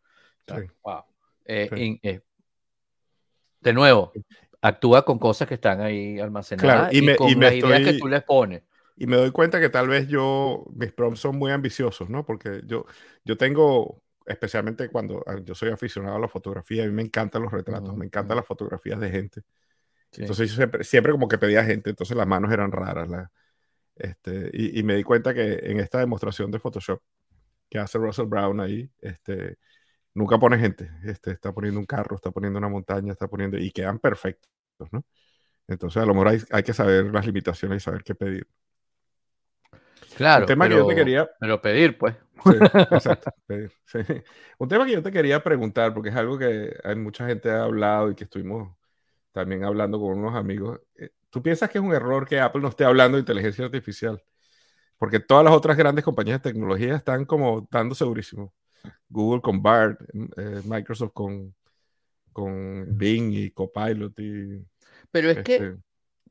[0.84, 1.03] wow.
[1.45, 2.21] Eh, eh,
[3.61, 4.11] de nuevo,
[4.61, 8.63] actúa con cosas que están ahí almacenadas y, con las ideas que tú les pones.
[8.97, 12.26] Y me doy cuenta que tal vez yo, mis prompts son muy ambiciosos, ¿no?
[12.26, 12.86] Porque yo,
[13.26, 17.41] yo tengo, especialmente cuando ah, yo soy aficionado a la fotografía, a mí me encantan
[17.41, 19.41] los retratos, me encantan las fotografías de gente.
[20.17, 23.09] Entonces yo siempre, siempre, como que pedía gente, entonces las manos eran raras.
[23.09, 23.32] La,
[23.95, 27.01] este, y, me di cuenta que en esta demostración de Photoshop
[27.69, 29.57] que hace Russell Brown ahí, este,
[30.13, 30.91] nunca pone gente.
[31.03, 33.57] Este, está poniendo un carro, está poniendo una montaña, está poniendo.
[33.57, 34.49] y quedan perfectos,
[34.91, 35.05] ¿no?
[35.67, 38.47] Entonces, a lo mejor hay, hay que saber las limitaciones y saber qué pedir.
[40.15, 40.43] Claro.
[40.43, 41.29] Un tema que yo te quería.
[41.39, 42.15] Pero pedir, pues.
[42.91, 43.31] exacto.
[44.59, 47.63] Un tema que yo te quería preguntar, porque es algo que hay mucha gente ha
[47.63, 48.75] hablado y que estuvimos
[49.31, 50.79] también hablando con unos amigos.
[51.36, 54.23] ¿Tú piensas que es un error que Apple no esté hablando de inteligencia artificial?
[54.97, 58.53] Porque todas las otras grandes compañías de tecnología están como dando segurísimo.
[59.09, 61.53] Google con BART, eh, Microsoft con,
[62.31, 64.17] con Bing y Copilot.
[64.17, 64.65] Y,
[65.11, 65.75] pero es que, este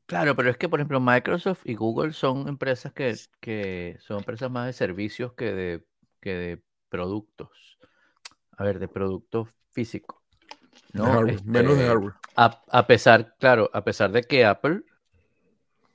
[0.07, 4.49] claro, pero es que, por ejemplo, Microsoft y Google son empresas que, que son empresas
[4.49, 5.85] más de servicios que de,
[6.19, 7.77] que de productos.
[8.57, 10.19] A ver, de productos físicos.
[10.93, 11.21] ¿no?
[11.21, 12.13] menos de este, hardware.
[12.35, 14.81] A, a, pesar, claro, a pesar de que Apple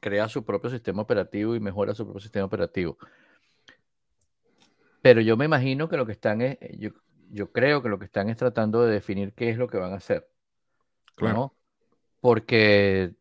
[0.00, 2.98] crea su propio sistema operativo y mejora su propio sistema operativo.
[5.02, 6.90] Pero yo me imagino que lo que están es, yo,
[7.30, 9.92] yo creo que lo que están es tratando de definir qué es lo que van
[9.92, 10.28] a hacer.
[11.14, 11.54] Claro.
[12.20, 13.14] Porque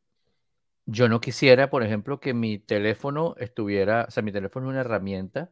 [0.86, 4.82] yo no quisiera, por ejemplo, que mi teléfono estuviera, o sea, mi teléfono es una
[4.82, 5.52] herramienta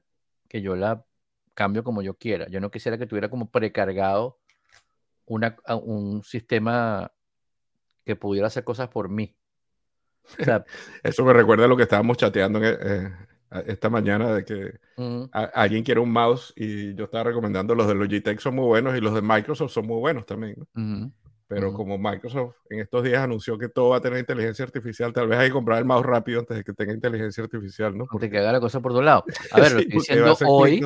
[0.49, 1.05] que yo la
[1.53, 2.47] cambio como yo quiera.
[2.49, 4.39] Yo no quisiera que tuviera como precargado
[5.25, 7.11] una, un sistema
[8.05, 9.35] que pudiera hacer cosas por mí.
[11.03, 13.11] Eso me recuerda a lo que estábamos chateando eh,
[13.65, 14.79] esta mañana de que
[15.31, 19.01] alguien quiere un mouse y yo estaba recomendando los de Logitech son muy buenos y
[19.01, 20.55] los de Microsoft son muy buenos también.
[21.47, 25.29] Pero como Microsoft en estos días anunció que todo va a tener inteligencia artificial, tal
[25.29, 28.05] vez hay que comprar el mouse rápido antes de que tenga inteligencia artificial, ¿no?
[28.11, 29.23] Porque que haga la cosa por dos lados.
[29.51, 30.81] A ver, lo estoy diciendo hoy,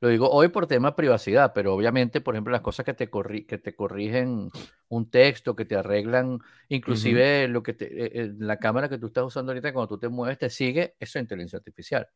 [0.00, 3.10] lo digo hoy por tema de privacidad, pero obviamente, por ejemplo, las cosas que te,
[3.10, 4.50] que te corrigen
[4.88, 6.38] un texto, que te arreglan,
[6.68, 10.08] inclusive lo que eh, eh, la cámara que tú estás usando ahorita cuando tú te
[10.08, 12.08] mueves te sigue, eso es inteligencia artificial,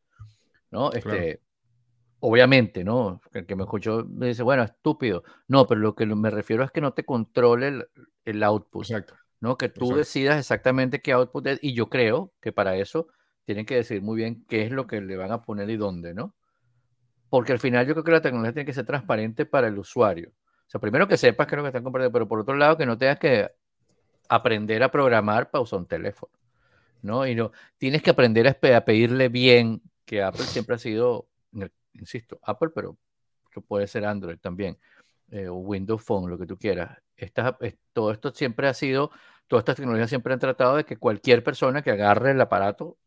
[0.71, 0.93] ¿no?
[0.93, 1.41] Este,
[2.25, 3.21] Obviamente, ¿no?
[3.33, 5.25] El que me escuchó me dice, bueno, estúpido.
[5.49, 7.89] No, pero lo que me refiero es que no te controle
[8.25, 9.17] el, output, Exacto.
[9.41, 9.59] ¿no?
[9.59, 13.09] Que tú decidas exactamente qué output es, y yo creo que para eso
[13.45, 16.15] tienen que decidir muy bien qué es lo que le van a poner y dónde,
[16.15, 16.37] ¿no?
[17.33, 20.29] Porque al final yo creo que la tecnología tiene que ser transparente para el usuario.
[20.29, 22.77] O sea, primero que sepas qué es lo que están compartiendo, pero por otro lado
[22.77, 23.51] que no tengas que
[24.29, 26.31] aprender a programar para usar un teléfono,
[27.01, 27.27] ¿no?
[27.27, 31.27] Y no, tienes que aprender a, pedirle bien, que Apple siempre ha sido,
[31.95, 32.99] insisto, Apple, pero
[33.67, 34.77] puede ser Android también,
[35.31, 36.99] eh, o Windows Phone, lo que tú quieras.
[37.95, 39.11] todo esto siempre ha sido,
[39.47, 42.99] todas estas tecnologías siempre han tratado de que cualquier persona que agarre el aparato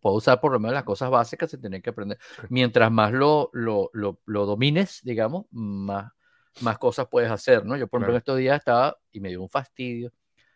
[0.00, 2.18] puedo usar por lo menos las cosas básicas, se tienen que aprender.
[2.48, 6.12] Mientras más lo, lo, lo, domines, digamos, más,
[6.60, 7.76] más cosas puedes hacer, ¿no?
[7.76, 10.12] Yo, por ejemplo, en estos días estaba, y me dio un fastidio,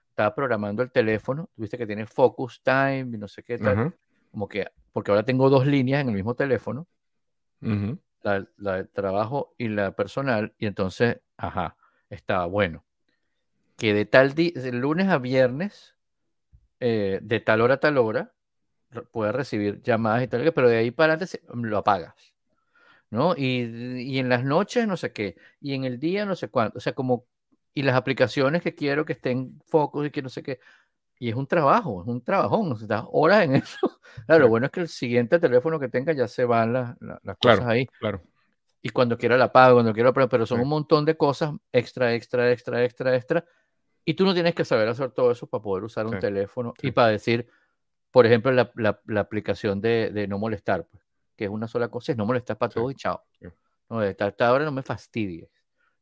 [0.09, 3.95] estaba programando el teléfono, viste que tiene focus time y no sé qué tal,
[4.31, 6.87] como que, porque ahora tengo dos líneas en el mismo teléfono,
[8.23, 11.77] la, la, de trabajo y la personal, y entonces, ajá,
[12.11, 12.85] estaba bueno.
[13.77, 15.95] Que de tal día, de lunes a viernes,
[16.81, 18.33] eh, de tal hora a tal hora,
[19.13, 22.15] puedes recibir llamadas y tal, pero de ahí para adelante se- lo apagas.
[23.11, 23.35] ¿No?
[23.37, 26.79] Y, y en las noches no sé qué, y en el día no sé cuánto,
[26.79, 27.27] o sea, como,
[27.73, 30.59] y las aplicaciones que quiero que estén focos y que no sé qué,
[31.19, 34.01] y es un trabajo, es un trabajón, o sea, estás horas en eso.
[34.27, 37.21] Claro, lo bueno es que el siguiente teléfono que tenga ya se van las, las-
[37.23, 38.23] las Claro, cosas ahí, claro.
[38.83, 40.63] y cuando quiera la pago, cuando quiera, pero, pero son Sí.
[40.65, 43.45] un montón de cosas extra, extra, extra, extra, extra,
[44.05, 46.75] y tú no tienes que saber hacer todo eso para poder usar un Sí, teléfono
[46.83, 46.93] y sí.
[46.93, 47.49] para decir,
[48.15, 51.03] por ejemplo, la, la- la aplicación de, de no molestar, pues,
[51.37, 53.23] que es una sola cosa, es no molestar para Sí, todo y chao.
[53.41, 53.49] sí.
[53.91, 55.51] No, de esta, esta hora no me fastidies.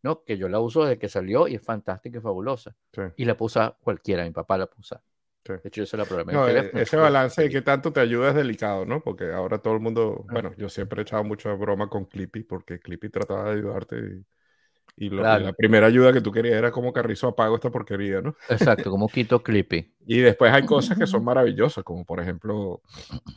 [0.02, 0.24] ¿no?
[0.24, 2.76] Que yo la uso desde que salió y es fantástica y fabulosa.
[2.92, 3.02] Sí.
[3.16, 4.68] Y la usar cualquiera, mi papá la.
[5.44, 5.54] Sí.
[5.54, 8.00] De hecho, yo se la en No, el eh, ese balance de qué tanto te
[8.00, 9.02] ayuda es delicado, ¿no?
[9.02, 10.32] Porque ahora todo el mundo, Ah.
[10.32, 14.24] bueno, yo siempre he echado mucha broma con Clippy porque Clippy trataba de ayudarte y,
[14.96, 15.44] y lo- y Claro.
[15.46, 18.36] la primera ayuda que tú querías era como Carrizo apago esta porquería, ¿no?
[18.48, 19.94] Exacto, como quito Clippy.
[20.06, 22.82] Y después hay cosas que son maravillosas, como por ejemplo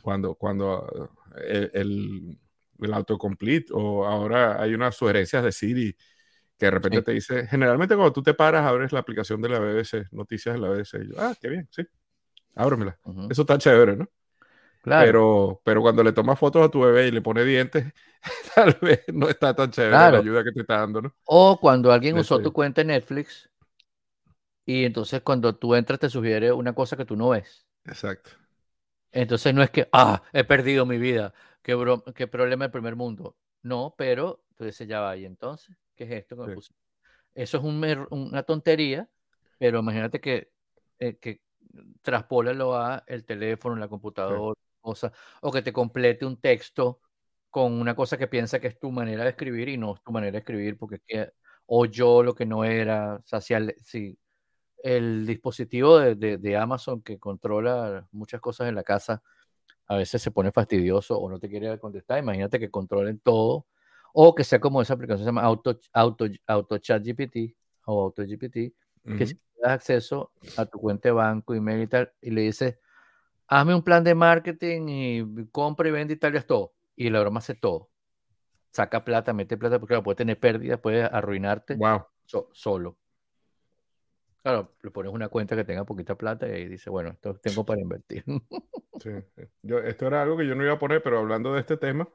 [0.02, 2.38] cuando, cuando ah, el, el,
[2.80, 5.96] el autocomplete o ahora hay unas sugerencias de Siri
[6.58, 7.04] que de repente Sí.
[7.04, 10.60] te dice, generalmente cuando tú te paras abres la aplicación de la BBC, noticias de
[10.60, 11.82] la BBC, y yo, ah, qué bien, sí,
[12.54, 12.98] ábremela.
[13.04, 13.28] Ujú.
[13.30, 14.08] Eso está chévere, ¿no?
[14.86, 17.92] Claro, Pero, pero cuando le tomas fotos a tu bebé y le pone dientes,
[18.54, 21.16] tal vez no está tan chévere la ayuda que te está dando, ¿no?
[21.26, 23.48] O cuando alguien usó tu cuenta en Netflix
[24.64, 27.66] y entonces cuando tú entras te sugiere una cosa que tú no ves.
[27.84, 28.30] Exacto.
[29.12, 31.32] Entonces no es que, ah, he perdido mi vida,
[31.62, 33.36] qué, bro- qué problema del primer mundo.
[33.62, 36.50] No, pero tú dices, ya va, y entonces, ¿qué es esto que me Sí.
[36.50, 36.72] puse?
[37.34, 39.08] Eso es un una tontería,
[39.58, 40.52] pero imagínate que,
[41.00, 41.42] eh, que
[42.02, 45.12] traspólalo a el teléfono, la computadora, cosa,
[45.42, 47.00] o que te complete un texto
[47.50, 50.12] con una cosa que piensa que es tu manera de escribir y no es tu
[50.12, 51.32] manera de escribir, porque es que,
[51.66, 54.18] o yo lo que no era, o sea, si, al- si
[54.82, 59.22] el dispositivo de, de- de Amazon que controla muchas cosas en la casa
[59.88, 63.66] a veces se pone fastidioso o no te quiere contestar, imagínate que controlen todo
[64.12, 67.56] o que sea como esa aplicación se llama Auto, Auto, Auto Chat GPT
[67.86, 68.74] o Auto GPT,
[69.16, 69.26] que Ujú.
[69.26, 72.78] si le das acceso a tu cuenta de banco, email y tal, y le dices,
[73.48, 76.74] hazme un plan de marketing y compra y vende y tal, y haz todo.
[76.96, 77.90] Y la broma hace todo.
[78.72, 82.06] Saca plata, mete plata, porque claro, puede tener pérdidas, puede arruinarte Wow.
[82.26, 82.98] so- solo.
[84.42, 87.64] Claro, le pones una cuenta que tenga poquita plata y ahí dice, bueno, esto tengo
[87.64, 88.24] para invertir.
[88.98, 89.10] Sí.
[89.62, 92.08] Yo, esto era algo que yo no iba a poner, pero hablando de este tema,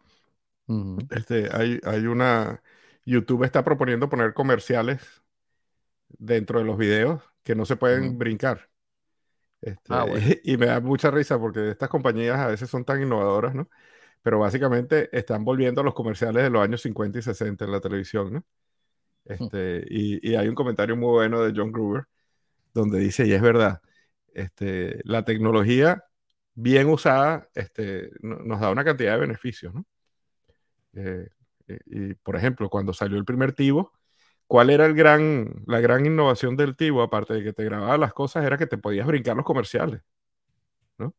[1.10, 2.64] este, hay, hay una...
[3.06, 5.24] YouTube está proponiendo poner comerciales
[6.10, 8.71] dentro de los videos que no se pueden brincar.
[9.62, 10.26] Este, Ah, bueno.
[10.44, 13.70] y, me da mucha risa porque estas compañías a veces son tan innovadoras, ¿no?
[14.24, 17.82] Pero básicamente están volviendo a los comerciales de los años 50 y 60 en la
[17.82, 18.46] televisión, ¿no?
[19.26, 22.06] Este, y, y hay un comentario muy bueno de John Gruber
[22.74, 23.82] donde dice, y es verdad,
[24.34, 26.04] este, la tecnología
[26.56, 29.86] bien usada este, no- nos da una cantidad de beneficios, ¿no?
[30.94, 31.28] Eh,
[31.68, 33.94] eh, y, por ejemplo, cuando salió el primer Tivo,
[34.52, 37.02] ¿cuál era el gran, la gran innovación del Tivo?
[37.02, 40.02] Aparte de que te grababa las cosas, era que te podías brincar los comerciales.
[40.98, 41.14] Ujú.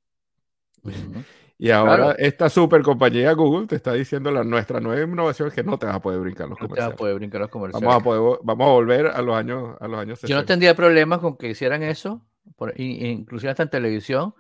[1.57, 2.19] Y ahora Claro.
[2.19, 5.87] esta super compañía Google te está diciendo la nuestra nueva innovación es que no te
[5.87, 6.99] vas a poder brincar los No te vas a comerciales.
[6.99, 7.87] poder brincar los comerciales.
[7.87, 10.47] Vamos a, poder, vamos a volver a los años, a los años Yo no 60.
[10.47, 12.21] tendría problemas con que hicieran eso,
[12.57, 14.35] por, inclusive hasta en televisión,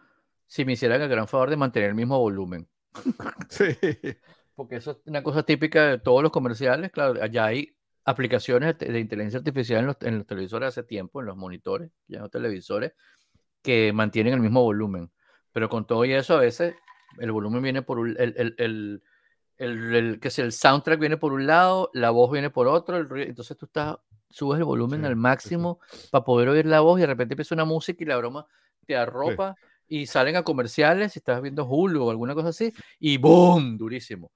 [0.46, 2.68] si me hicieran el gran favor de mantener el mismo volumen.
[3.48, 3.64] Sí,
[4.54, 6.90] Porque eso es una cosa típica de todos los comerciales.
[6.90, 7.74] Claro, allá hay
[8.04, 12.20] aplicaciones de inteligencia artificial en los, en los televisores hace tiempo, en los monitores, ya
[12.20, 12.92] no televisores,
[13.62, 15.10] que mantienen el mismo volumen.
[15.52, 16.74] Pero con todo y eso, a veces
[17.18, 19.02] el volumen viene por un, el, el, el,
[19.58, 23.08] el, que sea, el soundtrack viene por un lado, la voz viene por otro, el
[23.08, 23.96] ruido- entonces tú estás,
[24.30, 25.20] subes el volumen Sí, al sí, sí.
[25.20, 25.80] máximo
[26.10, 28.46] para poder oír la voz y de repente empieza una música y la broma
[28.86, 29.56] te arropa
[29.88, 33.76] y salen a comerciales si estás viendo Hulu o alguna cosa así y ¡boom!
[33.78, 34.32] Durísimo.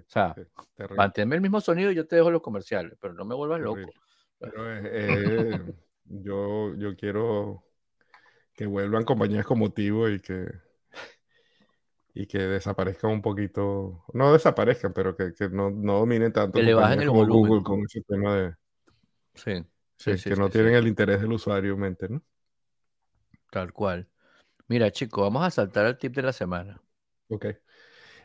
[0.00, 0.42] Sí, O sea, sí,
[0.74, 3.60] terrible, manténme el mismo sonido y yo te dejo los comerciales, pero no me vuelvas
[3.60, 3.92] loco.
[4.38, 5.60] Pero, eh, eh,
[6.04, 7.64] yo, yo quiero
[8.54, 10.46] que vuelvan compañías como Tivo y que,
[12.14, 16.64] y que desaparezcan un poquito, no desaparezcan, pero que, que no, no dominen tanto Que
[16.64, 17.50] le bajen el como volumen.
[17.50, 18.54] Google con ese tema de
[19.34, 19.64] Sí,
[19.96, 22.22] sí, que no tienen el interés del usuario en mente, ¿no?
[23.50, 24.08] tal cual.
[24.68, 26.80] Mira, chicos, vamos a saltar al tip de la semana.
[27.28, 27.46] Ok.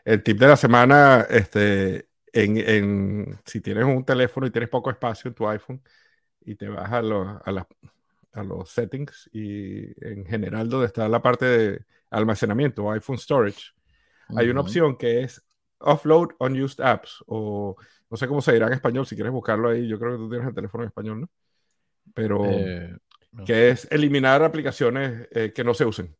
[0.04, 4.90] El tip de la semana, este, en, en- si tienes un teléfono y tienes poco
[4.90, 5.82] espacio en tu iPhone
[6.42, 7.68] y te vas a, lo- a, la-
[8.32, 13.72] a los settings y en general donde está la parte de almacenamiento iPhone Storage,
[14.34, 15.42] hay una opción que es
[15.80, 17.76] Offload Unused Apps o
[18.10, 20.30] no sé cómo se dirá en español, si quieres buscarlo ahí, yo creo que tú
[20.30, 21.30] tienes el teléfono en español, ¿no?
[22.14, 22.96] pero Eh,
[23.32, 26.16] no que es eliminar aplicaciones eh, que no se usen.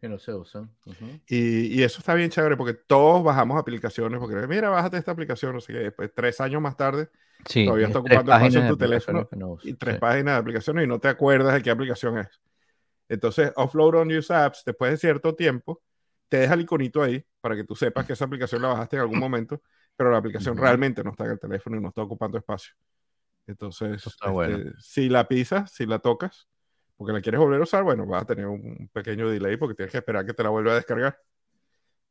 [0.00, 0.70] Que no se usan.
[0.86, 1.20] Ujú.
[1.26, 5.54] Y, y eso está bien chévere porque todos bajamos aplicaciones porque mira, bájate esta aplicación,
[5.54, 5.78] no sé qué.
[5.80, 7.08] Después, tres años más tarde,
[7.46, 10.00] Sí, Todavía es está ocupando espacio en tu teléfono no uso, y tres sí.
[10.00, 12.40] páginas de aplicaciones y no te acuerdas de qué aplicación es.
[13.08, 15.80] Entonces, Offload on Use Apps, después de cierto tiempo,
[16.28, 19.02] te deja el iconito ahí para que tú sepas que esa aplicación la bajaste en
[19.02, 19.62] algún momento,
[19.96, 20.62] pero la aplicación Ujú.
[20.62, 22.74] realmente no está en el teléfono y no está ocupando espacio.
[23.46, 24.72] Entonces, este, bueno.
[24.78, 26.48] si la pisas, si la tocas,
[26.98, 29.92] porque la quieres volver a usar, bueno, vas a tener un pequeño delay porque tienes
[29.92, 31.18] que esperar que te la vuelva a descargar.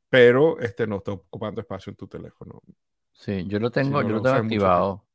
[0.09, 2.61] Pero este no está ocupando espacio en tu teléfono.
[3.11, 5.05] Sí, yo lo tengo, no yo lo tengo mucho activado.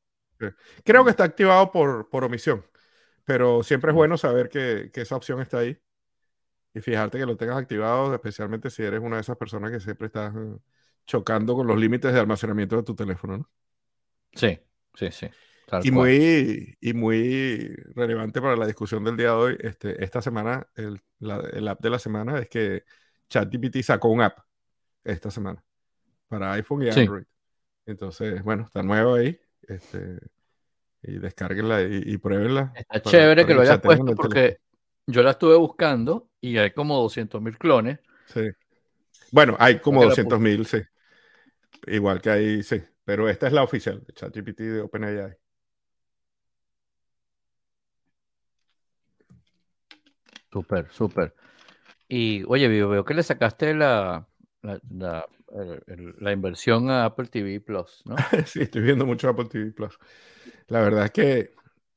[0.85, 2.65] Creo que está activado por, por omisión,
[3.25, 5.81] pero siempre es bueno saber que, que esa opción está ahí
[6.75, 10.07] y fijarte que lo tengas activado, especialmente si eres una de esas personas que siempre
[10.07, 10.57] estás eh,
[11.07, 13.39] chocando con los límites de almacenamiento de tu teléfono.
[13.39, 13.51] ¿no?
[14.35, 14.59] Sí,
[14.95, 15.29] sí, sí.
[15.73, 16.09] Tal Y cual.
[16.09, 21.01] muy, y muy relevante para la discusión del día de hoy, este, esta semana, el,
[21.19, 22.85] la- el app de la semana es que
[23.29, 24.39] ChatGPT sacó un app
[25.05, 25.65] esta semana
[26.29, 27.01] para iPhone y Sí.
[27.01, 27.25] Android.
[27.87, 29.39] Entonces, bueno, está nuevo ahí.
[29.63, 30.19] Este,
[31.03, 32.73] y descárguenla y, y pruébenla.
[32.77, 34.59] Está para- chévere para que lo hayas puesto porque teléfono.
[35.07, 37.99] yo la estuve buscando y hay como 200.000 clones.
[38.27, 38.51] Sí.
[39.33, 40.83] Bueno, hay como Creo que la 200 mil, sí.
[41.87, 42.83] Igual que hay, sí.
[43.05, 45.37] Pero esta es la oficial de ChatGPT de OpenAI.
[50.53, 51.35] Súper, súper.
[52.09, 54.27] Y oye, veo, veo que le sacaste la,
[54.63, 58.17] la, la- el- el- la inversión a Apple TV Plus, ¿no?
[58.47, 59.99] Sí, estoy viendo mucho Apple TV Plus.
[60.69, 61.55] La verdad es que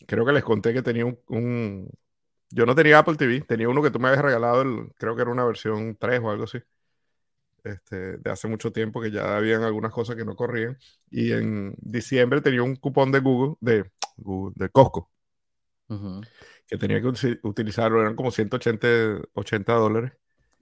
[0.08, 1.90] creo que les conté que tenía un, un-
[2.52, 5.24] Yo no tenía Apple TV, tenía uno que tú me habías regalado, el- creo que
[5.24, 6.60] era una versión 3 o algo así.
[7.64, 10.78] Este, de hace mucho tiempo que ya habían algunas cosas que no corrían.
[11.10, 15.10] Y en diciembre tenía un cupón de Google, de, Google, de Costco,
[15.90, 16.22] Ujú.
[16.68, 17.08] Que tenía que
[17.44, 18.88] utilizarlo, eran como 180
[19.34, 20.14] 80 dólares.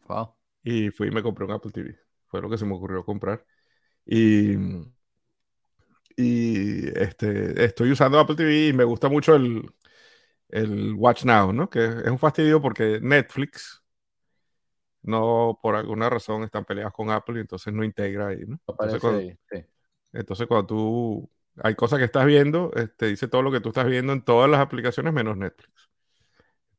[0.08, 0.36] Wow.
[0.64, 1.98] y fui y me compré un Apple TV.
[2.28, 3.46] Fue lo que se me ocurrió comprar.
[4.06, 4.56] Y,
[6.18, 9.70] y este, estoy usando Apple TV y me gusta mucho el,
[10.50, 11.70] el Watch Now, ¿no?
[11.70, 13.84] Que es un fastidio porque Netflix
[15.04, 18.60] no, por alguna razón, están peleados con Apple y entonces no integra ahí, ¿no?
[18.68, 19.66] Entonces cuando, ahí, sí.
[20.14, 21.30] entonces cuando tú...
[21.62, 24.50] Hay cosas que estás viendo, te dice todo lo que tú estás viendo en todas
[24.50, 25.93] las aplicaciones menos Netflix.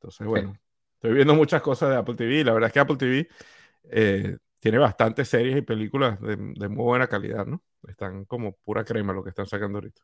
[0.05, 0.59] Entonces, bueno,
[0.95, 3.29] estoy viendo muchas cosas de Apple TV la verdad es que Apple TV
[3.91, 7.63] eh, tiene bastantes series y películas de, de muy buena calidad, ¿no?
[7.89, 10.03] Están como pura crema lo que están sacando ahorita.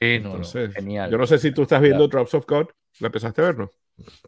[0.00, 1.10] Sí, no, no, Entonces, genial.
[1.10, 2.68] yo no sé si tú estás viendo Drops of God.
[3.00, 3.70] ¿La empezaste a ver, no?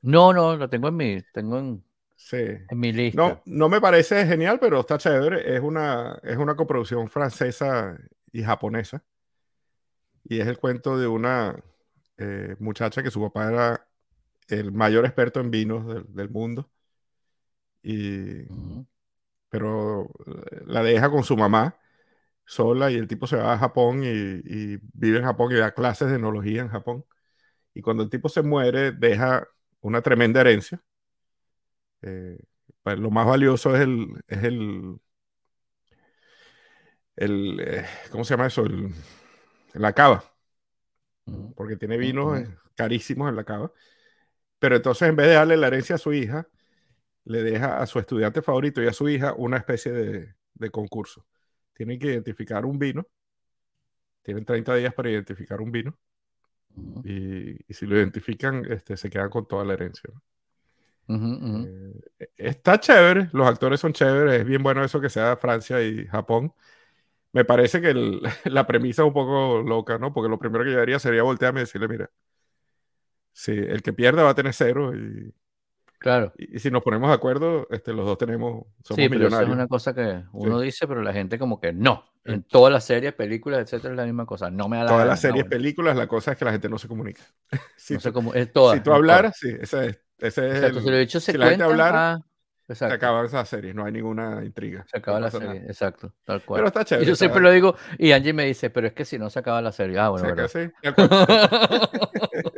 [0.03, 1.85] No, no, lo tengo en mi, tengo en,
[2.17, 2.37] Sí.
[2.69, 3.31] en mi lista.
[3.31, 5.57] No, no me parece genial, pero está chévere.
[5.57, 7.99] Es una, es una coproducción francesa
[8.33, 9.05] y japonesa.
[10.25, 11.63] Y es el cuento de una
[12.19, 13.88] eh, muchacha que su papá era
[14.49, 16.71] el mayor experto en vinos del, del mundo.
[17.83, 18.47] Y,
[19.49, 21.77] pero eh, la deja con su mamá
[22.47, 25.73] sola y el tipo se va a Japón y, y vive en Japón y da
[25.75, 27.05] clases de enología en Japón.
[27.75, 29.49] Y cuando el tipo se muere, deja
[29.83, 30.83] una tremenda herencia.
[32.03, 32.39] Eh,
[32.83, 35.01] pues lo más valioso es el, es el,
[37.17, 38.65] el eh, ¿cómo se llama eso?
[38.65, 38.95] El,
[39.75, 40.25] la cava,
[41.55, 42.43] porque tiene vinos
[42.75, 43.73] carísimos en la cava.
[44.59, 46.49] Pero entonces en vez de darle la herencia a su hija,
[47.25, 51.27] le deja a su estudiante favorito y a su hija una especie de, de concurso.
[51.75, 53.07] Tienen que identificar un vino.
[54.23, 55.99] Tienen 30 días para identificar un vino.
[56.77, 57.03] Ujú.
[57.03, 60.11] Y, y si lo identifican, este, se quedan con toda la herencia.
[60.15, 60.23] ¿no?
[61.09, 61.61] Ujú, ujú.
[62.19, 66.07] Eh, está chévere, los actores son chéveres, es bien bueno eso que sea Francia y
[66.07, 66.53] Japón.
[67.33, 70.13] Me parece que el- la premisa es un poco loca, ¿no?
[70.15, 72.11] Porque lo primero que yo haría sería voltearme y decirle, mira,
[73.39, 75.33] si el que pierda va a tener cero y,
[76.01, 76.33] Claro.
[76.37, 79.15] y- y si nos ponemos de acuerdo, este, los dos tenemos, somos Sí, pero eso
[79.15, 79.55] es millonarios.
[79.55, 80.65] una cosa que uno Sí.
[80.67, 82.05] dice, pero la gente como que no.
[82.27, 82.33] Sí.
[82.33, 84.51] En todas las series, películas, etcétera, es la misma cosa.
[84.51, 86.79] No me da la Todas las series, películas, la cosa es que la gente no
[86.79, 87.23] se comunica.
[87.77, 88.77] si, No tú, cómo, es todas.
[88.77, 91.39] si tú hablaras, sí, ese es, ese es Exacto, el- si los bichos se si
[91.39, 94.85] la gente hablara, ah, se acaban esas series, no hay ninguna intriga.
[94.91, 95.67] se no acaba la pasa serie, nada.
[95.73, 96.65] exacto, tal Pero cual.
[96.67, 97.07] está Y chévere.
[97.07, 99.39] yo está- siempre lo digo, y Angie me dice, pero es que si no se
[99.39, 100.49] acaba la serie, ah, bueno, se verdad.
[100.53, 100.71] sí.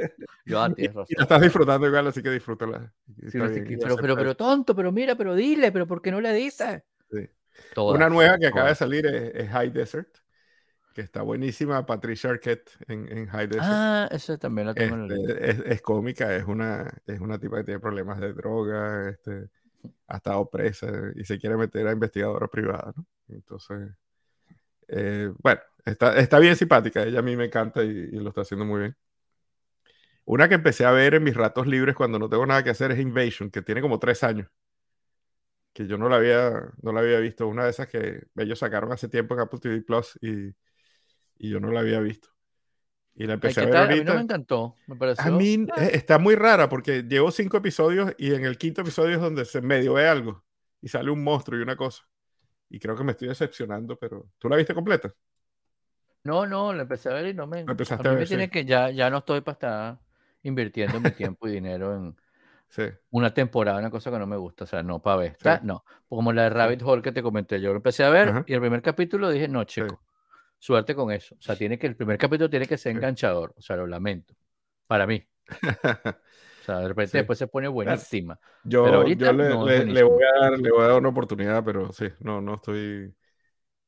[0.51, 1.22] yo, ah, Y, tienes y la razón.
[1.22, 2.92] estás disfrutando igual, así que disfrútala.
[3.30, 3.46] Sí, no
[3.80, 6.82] pero, pero, pero tonto, pero mira, pero dile, pero ¿por qué no le dices?
[7.11, 7.28] Sí.
[7.74, 10.09] Todas, Una nueva que acaba de salir es, es High Desert,
[10.94, 11.84] que está buenísima.
[11.86, 13.66] Patricia Arquette en, en High Desert.
[13.66, 15.32] Ah, esa también la tengo en la lista.
[15.32, 19.48] Este, es, es cómica, es una, es una tipa que tiene problemas de droga, este,
[20.09, 23.07] ha estado presa y se quiere meter a investigadora privada, ¿no?
[23.28, 23.90] Entonces,
[24.88, 28.40] eh, bueno, está, está bien simpática, ella a mí me encanta y, y lo está
[28.42, 28.96] haciendo muy bien.
[30.24, 32.92] Una que empecé a ver en mis ratos libres cuando no tengo nada que hacer
[32.92, 34.48] es Invasion, que tiene como tres años.
[35.72, 37.46] Que yo no la había, no la había visto.
[37.48, 40.48] Una de esas que ellos sacaron hace tiempo en Apple TV Plus y,
[41.38, 42.28] y yo no la había visto.
[43.14, 43.94] Y la empecé a ver ahorita.
[43.94, 45.24] A mí no me encantó, me pareció.
[45.24, 45.84] A mí ah.
[45.84, 49.44] eh, está muy rara porque llevo cinco episodios y en el quinto episodio es donde
[49.44, 50.44] se medio ve algo
[50.80, 52.04] y sale un monstruo y una cosa.
[52.68, 55.12] Y creo que me estoy decepcionando, pero ¿tú la viste completa?
[56.22, 57.64] No, no, la empecé a ver y no me.
[57.64, 59.98] La empezaste a a mí ver, me tiene que ya, ya no estoy para estar
[60.43, 62.16] invirtiendo mi tiempo y dinero en
[62.68, 62.84] Sí.
[63.11, 65.36] una temporada, una cosa que no me gusta, o sea, no para ver.
[65.43, 65.49] Sí.
[65.64, 68.45] No, como la de Rabbit Hole que te comenté, yo lo empecé a ver Ajá.
[68.47, 70.01] y el primer capítulo dije, no, chico,
[70.59, 71.34] suerte con eso.
[71.34, 74.34] O sea, tiene que, el primer capítulo tiene que ser enganchador, o sea, lo lamento,
[74.86, 75.26] para mí.
[76.61, 77.18] O sea, de repente Sí.
[77.18, 78.38] después se pone buenísima.
[78.64, 80.88] Yo, Pero ahorita yo le, no, le- es le voy a dar, le voy a
[80.88, 83.14] dar una oportunidad, pero sí, no, no estoy.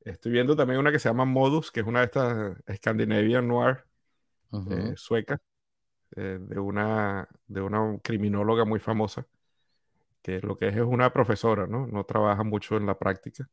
[0.01, 3.85] Estoy viendo también una que se llama Modus, que es una de estas Scandinavian Noir
[4.71, 5.39] eh, sueca,
[6.17, 9.27] eh, de, una, de una criminóloga muy famosa,
[10.23, 11.87] que lo que es es una profesora, ¿no?
[11.87, 13.49] No trabaja mucho en la práctica.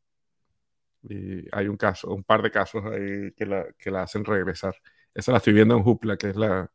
[1.04, 4.76] Y hay un caso, un par de casos ahí que la, que la hacen regresar.
[5.14, 6.70] Esa la estoy viendo en Hoopla, que es la,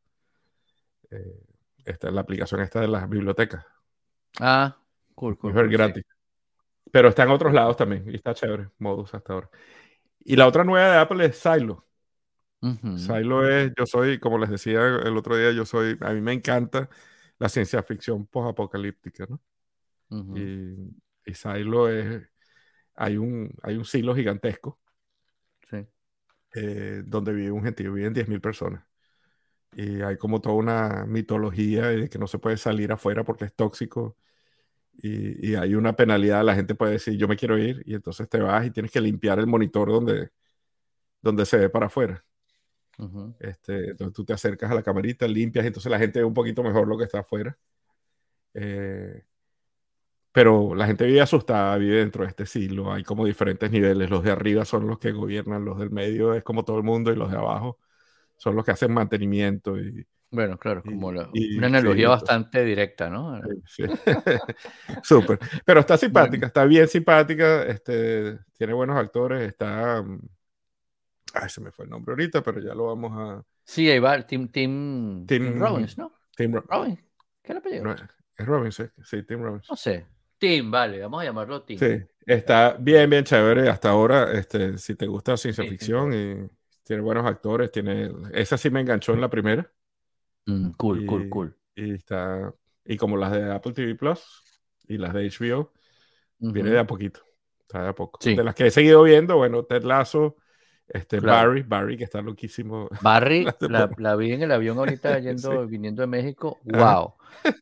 [1.11, 1.41] eh,
[1.85, 3.65] esta, la aplicación esta de las bibliotecas.
[4.41, 4.77] Ah,
[5.15, 5.57] cool, cool.
[5.57, 5.73] Es sí.
[5.73, 6.05] gratis.
[6.91, 9.51] Pero está en otros lados también y está chévere, Modus hasta ahora.
[10.21, 11.87] Y la otra nueva de Apple es Silo.
[12.95, 16.33] Silo es, yo soy, como les decía el otro día, yo soy, a mí me
[16.33, 16.89] encanta
[17.39, 19.41] la ciencia ficción post-apocalíptica, ¿no?
[20.33, 20.75] Y,
[21.27, 22.25] y Silo es,
[22.97, 24.81] hay un, hay un silo gigantesco
[25.71, 25.87] Sí.
[26.55, 28.85] eh, donde vive un gentío, viven 10.000 personas.
[29.73, 33.55] Y hay como toda una mitología de que no se puede salir afuera porque es
[33.55, 34.19] tóxico.
[34.95, 38.29] Y, y hay una penalidad, la gente puede decir, yo me quiero ir, y entonces
[38.29, 40.31] te vas y tienes que limpiar el monitor donde,
[41.23, 42.25] donde se ve para afuera.
[42.99, 43.35] Ujú.
[43.41, 46.63] Este, entonces tú te acercas a la camarita, limpias, entonces la gente ve un poquito
[46.63, 47.57] mejor lo que está afuera.
[48.55, 49.23] Eh,
[50.33, 54.23] pero la gente vive asustada, vive dentro de este silo, hay como diferentes niveles, los
[54.25, 57.17] de arriba son los que gobiernan, los del medio es como todo el mundo y
[57.17, 57.79] los de abajo
[58.37, 62.05] son los que hacen mantenimiento y, Bueno, claro, Y- como la- y- una sí, analogía
[62.07, 63.41] entonces- bastante directa, ¿no?
[63.67, 63.85] Sí.
[65.05, 65.39] Súper.
[65.65, 70.05] Pero está simpática, está bien simpática, este, tiene buenos actores, está...
[71.35, 73.45] Ay, se me fue el nombre ahorita, pero ya lo vamos a...
[73.65, 76.13] Sí, ahí va, Tim, Tim, Tim Tim- Robbins, ¿no?
[76.37, 77.01] Tim Ro- Robbins,
[77.43, 77.85] ¿qué el apellido?
[77.85, 79.69] no, es Robbins, sí, sí, Tim Robbins.
[79.71, 80.07] No sé.
[80.39, 81.79] Tim, vale, vamos a llamarlo Tim.
[81.79, 81.87] Sí,
[82.27, 84.33] está bien, bien chévere hasta ahora.
[84.33, 86.49] Este, si te gusta ciencia Sí, sí, ficción y
[86.83, 88.11] tiene buenos actores, tiene...
[88.33, 89.71] Esa sí me enganchó en la primera.
[90.47, 91.57] Mm, cool, cool, Y- cool.
[91.77, 92.55] Y está...
[92.85, 94.43] Y como las de Apple TV Plus
[94.87, 95.73] y las de HBO,
[96.39, 96.75] Viene Ujú.
[96.75, 97.21] de a poquito.
[97.61, 98.19] Está de a poco.
[98.23, 98.35] Sí.
[98.35, 100.37] De las que he seguido viendo, bueno, Ted Lasso,
[100.89, 101.49] este, Claro.
[101.49, 102.89] Barry, Barry, que está loquísimo.
[103.03, 103.47] Barry,
[103.99, 105.71] la, vi en el avión ahorita yendo, Sí.
[105.71, 106.59] viniendo de México.
[106.65, 107.15] ¡Wow!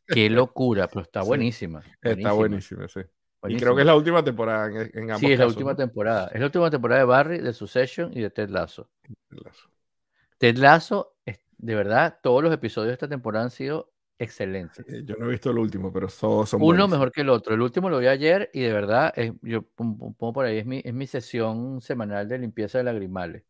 [0.07, 0.87] ¡Qué locura!
[0.87, 1.27] Pero está Sí.
[1.27, 1.83] buenísima.
[2.01, 2.99] Está buenísimo, sí.
[2.99, 3.03] Y
[3.41, 3.59] buenísima.
[3.65, 5.75] creo que es la última temporada en, en ambos Sí, es la última ¿no?
[5.77, 6.29] temporada.
[6.33, 8.89] Es la última temporada de Barry, de Succession y de Ted Lasso.
[9.29, 9.69] Ted Lasso.
[10.37, 11.15] Ted Lasso,
[11.57, 13.92] de verdad, todos los episodios de esta temporada han sido
[14.23, 14.85] excelentes.
[14.87, 17.53] Eh, Yo no he visto el último, pero todos son Uno mejor que el otro.
[17.53, 20.57] El último lo vi ayer y de verdad, es- yo pon- pon- pongo por ahí,
[20.57, 23.43] es mi, es mi sesión semanal de limpieza de lagrimales.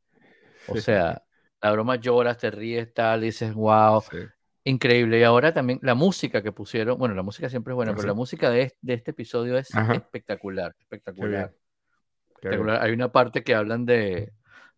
[0.68, 1.24] O sea,
[1.62, 4.18] la broma lloras, te ríes, tal, dices, wow, Sí.
[4.66, 5.20] increíble.
[5.20, 8.08] Y ahora también la música que pusieron, bueno, la música siempre es buena, Ah, pero
[8.10, 9.94] la música de, es- de este episodio es Ajá.
[9.94, 11.30] espectacular, Qué espectacular.
[11.30, 11.48] bien.
[11.48, 12.54] Qué bien.
[12.60, 12.82] espectacular.
[12.82, 14.34] Hay una parte que hablan de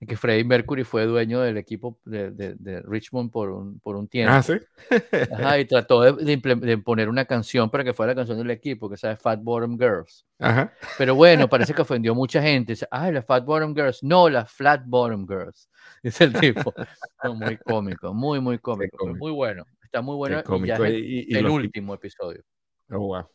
[0.05, 4.07] que Freddie Mercury fue dueño del equipo de, de- de Richmond por un, por un
[4.07, 4.33] tiempo.
[4.33, 4.53] Ah, sí.
[5.31, 8.89] Ajá, y trató de, de poner una canción para que fuera la canción del equipo,
[8.89, 10.25] que sabe Fat Bottom Girls.
[10.39, 10.73] Ajá.
[10.97, 12.73] Pero bueno, parece que ofendió a mucha gente.
[12.73, 14.03] Dice, ay, las Fat Bottom Girls.
[14.03, 15.69] No, las Flat Bottom Girls.
[16.03, 16.73] Dice el tipo.
[17.23, 19.07] No, muy cómico, muy, muy cómico.
[19.15, 19.65] Muy bueno.
[19.83, 20.43] Está muy bueno.
[20.63, 22.43] Y ya es el, Y- y- y el los último episodio.
[22.91, 23.27] Oh, wow.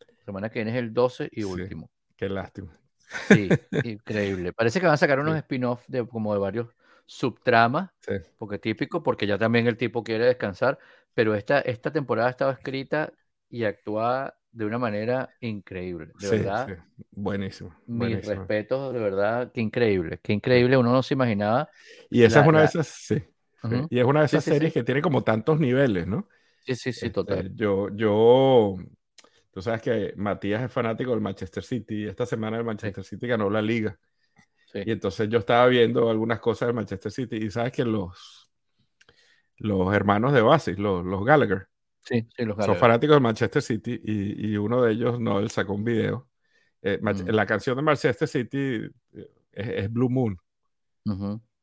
[0.00, 1.44] La semana que viene es el 12 y Sí.
[1.44, 1.90] último.
[2.16, 2.76] Qué lástima.
[3.18, 4.52] Sí, increíble.
[4.52, 5.38] Parece que van a sacar unos Sí.
[5.38, 6.68] spin-off de como de varios
[7.06, 8.12] subtramas, Sí.
[8.38, 10.78] porque típico, porque ya también el tipo quiere descansar,
[11.14, 13.12] pero esta, esta temporada estaba escrita
[13.48, 16.12] y actuada de una manera increíble.
[16.18, 16.72] De Sí, verdad, sí.
[17.12, 17.74] Buenísimo.
[17.86, 18.24] mis buenísimo.
[18.24, 21.70] respetos, de verdad, qué increíble, qué increíble, uno no se imaginaba.
[22.10, 23.22] Y esa La- es una de la- esas, sí.
[23.68, 23.76] sí.
[23.76, 23.90] Ujú.
[23.90, 26.28] Y es una de esas series que tiene como tantos niveles, ¿no?
[26.66, 27.50] Sí, sí, sí, Este, total.
[27.54, 28.76] yo, yo,
[29.54, 33.26] tú sabes que Matías es fanático del Manchester City y esta semana el Manchester City
[33.28, 33.96] ganó la liga.
[34.72, 34.80] Sí.
[34.84, 38.50] Y entonces yo estaba viendo algunas cosas del Manchester City y sabes que los,
[39.58, 41.68] los hermanos de Oasis, los, los Gallagher,
[42.06, 46.28] Sí, son fanáticos del Manchester City y, y uno de ellos, Noel, sacó un video.
[46.82, 47.30] Eh, Mm.
[47.30, 48.58] La canción de Manchester City
[49.14, 50.36] eh, es, es Blue Moon.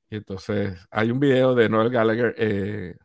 [0.10, 2.96] Y entonces hay un video de Noel Gallagher eh,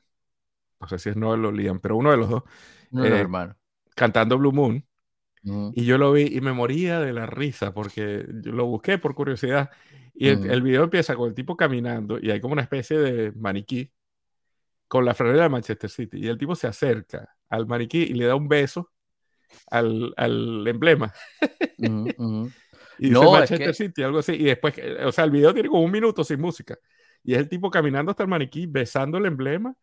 [0.80, 2.43] no sé si es Noel o Liam, pero uno de los dos,
[2.91, 3.57] no, eh, hermano.
[3.97, 4.86] Cantando Blue Moon.
[5.74, 9.14] Y yo lo vi y me moría de la risa porque yo lo busqué por
[9.14, 9.70] curiosidad.
[10.12, 13.30] Y el, el video empieza con el tipo caminando y hay como una especie de
[13.32, 13.92] maniquí
[14.88, 16.18] con la franela de Manchester City.
[16.18, 18.90] Y el tipo se acerca al maniquí y le da un beso
[19.70, 21.12] al, al emblema.
[22.99, 24.32] Y dice No, es Manchester que- City, algo así.
[24.32, 24.74] Y después,
[25.05, 26.78] o sea, el video tiene como un minuto sin música.
[27.22, 29.76] Y es el tipo caminando hasta el maniquí, besando el emblema,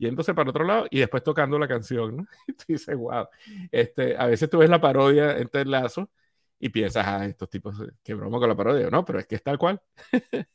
[0.00, 2.26] yéndose para otro lado y después tocando la canción, ¿no?
[2.48, 3.28] Y tú dices, wow.
[3.70, 6.10] Este, a veces tú ves la parodia en Ted Lasso
[6.58, 8.88] y piensas, ah, estos tipos, eh, qué broma con la parodia.
[8.90, 9.80] No, pero es que es tal cual.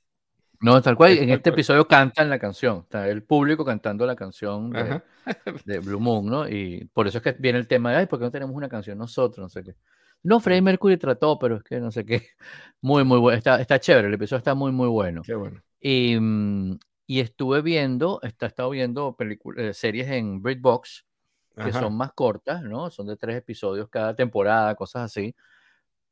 [0.61, 1.11] No, tal cual.
[1.11, 1.53] Es En tal este cual.
[1.53, 2.79] episodio cantan la canción.
[2.79, 4.71] Está el público cantando la canción
[5.65, 6.47] de Blue Moon, ¿no?
[6.47, 8.69] Y por eso es que viene el tema de, ay, ¿por qué no tenemos una
[8.69, 9.43] canción nosotros?
[9.43, 9.75] No sé qué.
[10.23, 12.29] No, Freddie Mercury trató, pero es que no sé qué.
[12.81, 13.37] Muy, muy bueno.
[13.37, 15.21] Está, está chévere, el episodio está muy, muy bueno.
[15.23, 15.61] Qué bueno.
[15.81, 19.15] Y, mm, y estuve viendo, está, estado viendo
[19.57, 21.05] eh, series en BritBox
[21.55, 21.79] que Ajá.
[21.79, 22.89] son más cortas, ¿no?
[22.89, 25.35] Son de tres episodios cada temporada, cosas así.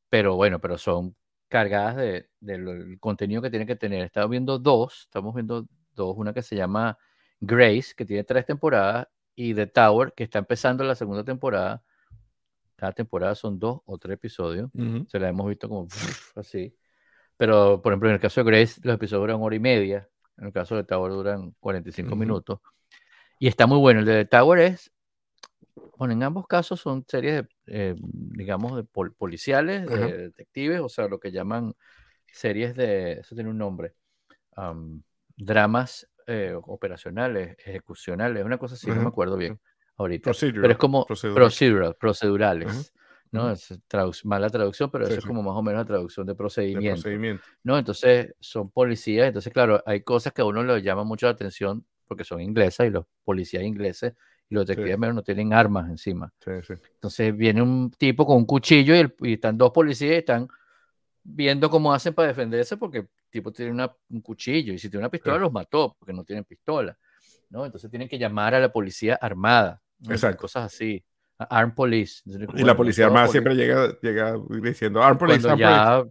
[0.10, 1.16] Pero bueno, pero son
[1.50, 4.02] cargadas de, del contenido que tiene que tener.
[4.02, 6.98] He estado viendo dos, estamos viendo dos, una que se llama
[7.40, 11.84] Grace, que tiene tres temporadas, y The Tower, que está empezando la segunda temporada.
[12.76, 14.70] Cada temporada son dos o tres episodios.
[14.74, 15.06] Ujú.
[15.10, 15.88] Se la hemos visto como
[16.36, 16.76] así.
[17.36, 20.08] Pero, por ejemplo, en el caso de Grace, los episodios duran hora y media.
[20.38, 22.20] En el caso de The Tower duran 45 Ujú.
[22.20, 22.60] minutos.
[23.40, 24.00] Y está muy bueno.
[24.00, 24.92] El de The Tower es,
[25.98, 30.08] bueno, en ambos casos son series, de, eh, digamos, de pol- policiales, de Ajá.
[30.08, 31.74] detectives, o sea, lo que llaman
[32.32, 33.94] series de, eso tiene un nombre,
[34.56, 35.04] am,
[35.36, 39.60] dramas eh, operacionales, ejecucionales, una cosa así, no me acuerdo bien
[39.98, 40.24] ahorita.
[40.24, 42.94] Procedural, Pero es como procedural, procedurales.
[43.34, 43.52] ¿No?
[43.52, 46.34] Es traduc- mala traducción, pero Sí, eso es como más o menos la traducción de
[46.34, 47.10] De procedimiento.
[47.64, 47.78] ¿no?
[47.78, 51.86] Entonces son policías, entonces claro, hay cosas que a uno le llama mucho la atención
[52.08, 54.14] porque son inglesas y los policías ingleses
[54.50, 55.16] y los detectives Sí.
[55.16, 56.32] no tienen armas encima.
[56.44, 56.74] Sí, sí.
[56.94, 60.48] Entonces viene un tipo con un cuchillo y, el- y están dos policías y están
[61.24, 65.02] viendo cómo hacen para defenderse porque el tipo tiene una- un cuchillo y si tiene
[65.04, 66.98] una pistola los mató porque no tienen pistola,
[67.50, 67.66] ¿no?
[67.66, 70.12] Entonces tienen que llamar a la policía armada, ¿no?
[70.12, 70.42] Exacto.
[70.42, 71.04] cosas así.
[71.50, 72.22] A Armed Police.
[72.26, 75.90] Entonces, Y la policía armada siempre llega, llega diciendo, Arm Police, cuando Arm Police".
[75.90, 76.04] ya,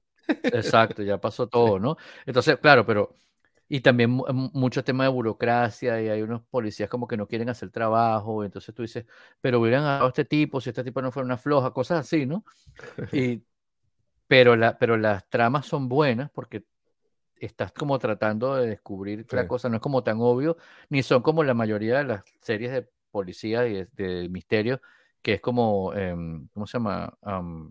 [0.51, 1.97] exacto, ya pasó todo, ¿no?
[2.27, 3.17] Entonces, claro, pero,
[3.69, 7.27] y también mu- mu- mucho tema de burocracia y hay unos policías como que no
[7.27, 9.07] quieren hacer trabajo, entonces tú dices,
[9.41, 12.27] pero hubieran agarrado a este tipo, si este tipo no fuera una floja, cosas así,
[12.27, 12.45] ¿no?
[13.13, 13.45] Y,
[14.29, 16.65] pero, la, pero las tramas son buenas porque
[17.37, 19.49] estás como tratando de descubrir la Sí.
[19.49, 20.57] cosa, no es como tan obvio,
[20.91, 24.81] ni son como la mayoría de las series de policía y de, de misterio,
[25.23, 27.17] que es como, em, ¿cómo se llama?
[27.23, 27.71] Am,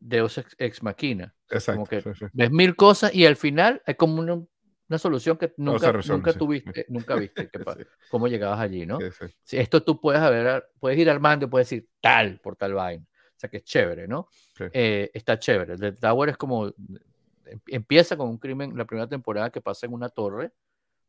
[0.00, 1.34] Deus ex, ex machina.
[1.50, 1.72] Exacto.
[1.78, 2.26] Como que sí, sí.
[2.32, 6.32] ves mil cosas y al final hay como una, una solución que nunca, resuelve, nunca
[6.32, 6.38] sí.
[6.38, 8.98] tuviste, nunca viste que cómo llegabas allí, ¿no?
[9.42, 13.04] Si esto tú puedes haber, puedes ir armando y puedes decir tal por tal vaina.
[13.04, 14.28] O sea que es chévere, ¿no?
[14.72, 15.76] Eh, está chévere.
[15.76, 19.92] De Tower es como em- empieza con un crimen, la primera temporada que pasa en
[19.92, 20.52] una torre,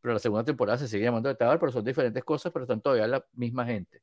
[0.01, 2.81] pero la segunda temporada se sigue llamando de Tower, pero son diferentes cosas, pero están
[2.81, 4.01] todavía la misma gente,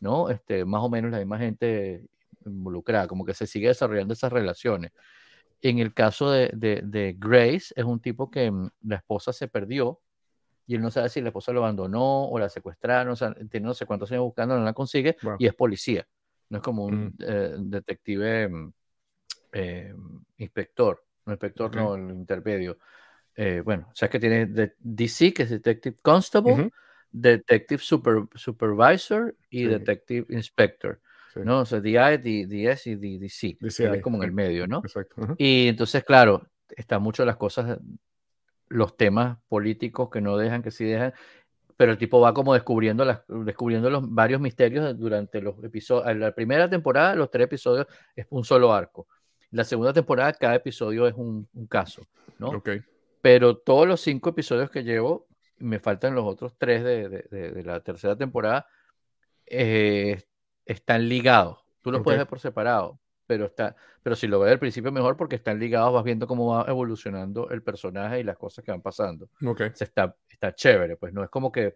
[0.00, 0.30] ¿no?
[0.30, 2.04] Este, más o menos la misma gente
[2.44, 4.92] involucrada, como que se sigue desarrollando esas relaciones.
[5.62, 9.48] En el caso de, de- de Grace, es un tipo que mm, la esposa se
[9.48, 10.00] perdió
[10.66, 13.66] y él no sabe si la esposa lo abandonó o la secuestraron, o sea, tiene
[13.66, 15.36] no sé cuántos años buscando, no la consigue Wow.
[15.38, 16.06] y es policía,
[16.50, 17.14] no es como un Mm.
[17.20, 18.72] eh, detective mm,
[19.52, 19.94] eh,
[20.38, 21.76] inspector, no inspector, Ok.
[21.76, 22.78] no, el intermedio.
[23.34, 26.70] Eh, bueno, o sea, que tiene de- DC, que es Detective Constable, Ujú.
[27.18, 29.66] Detective super, Supervisor y Sí.
[29.66, 31.00] Detective Inspector,
[31.32, 31.40] Sí.
[31.44, 31.60] ¿no?
[31.60, 34.78] O sea, DI, DS y D- DC, DCI, él es como en el medio, ¿no?
[34.84, 35.14] Exacto.
[35.22, 35.34] ajá.
[35.38, 36.46] Y entonces, claro,
[36.76, 37.78] están mucho las cosas,
[38.68, 41.14] los temas políticos que no dejan, que sí dejan,
[41.76, 46.16] pero el tipo va como descubriendo, las, descubriendo los varios misterios durante los episodios.
[46.16, 49.06] La primera temporada, los tres episodios es un solo arco.
[49.52, 52.02] La segunda temporada, cada episodio es un, un caso,
[52.38, 52.48] ¿no?
[52.48, 52.70] Ok.
[53.22, 55.25] Pero todos los cinco episodios que llevo,
[55.58, 58.66] me faltan los otros tres de, de- de- de la tercera temporada,
[59.46, 60.22] eh,
[60.64, 61.58] están ligados.
[61.82, 62.04] Tú los Ok.
[62.04, 65.58] puedes ver por separado, pero, está, pero si lo ves al principio mejor porque están
[65.58, 69.26] ligados, vas viendo cómo va evolucionando el personaje y las cosas que van pasando.
[69.44, 69.60] Ok.
[69.72, 71.74] O sea, está, está chévere, pues no es como que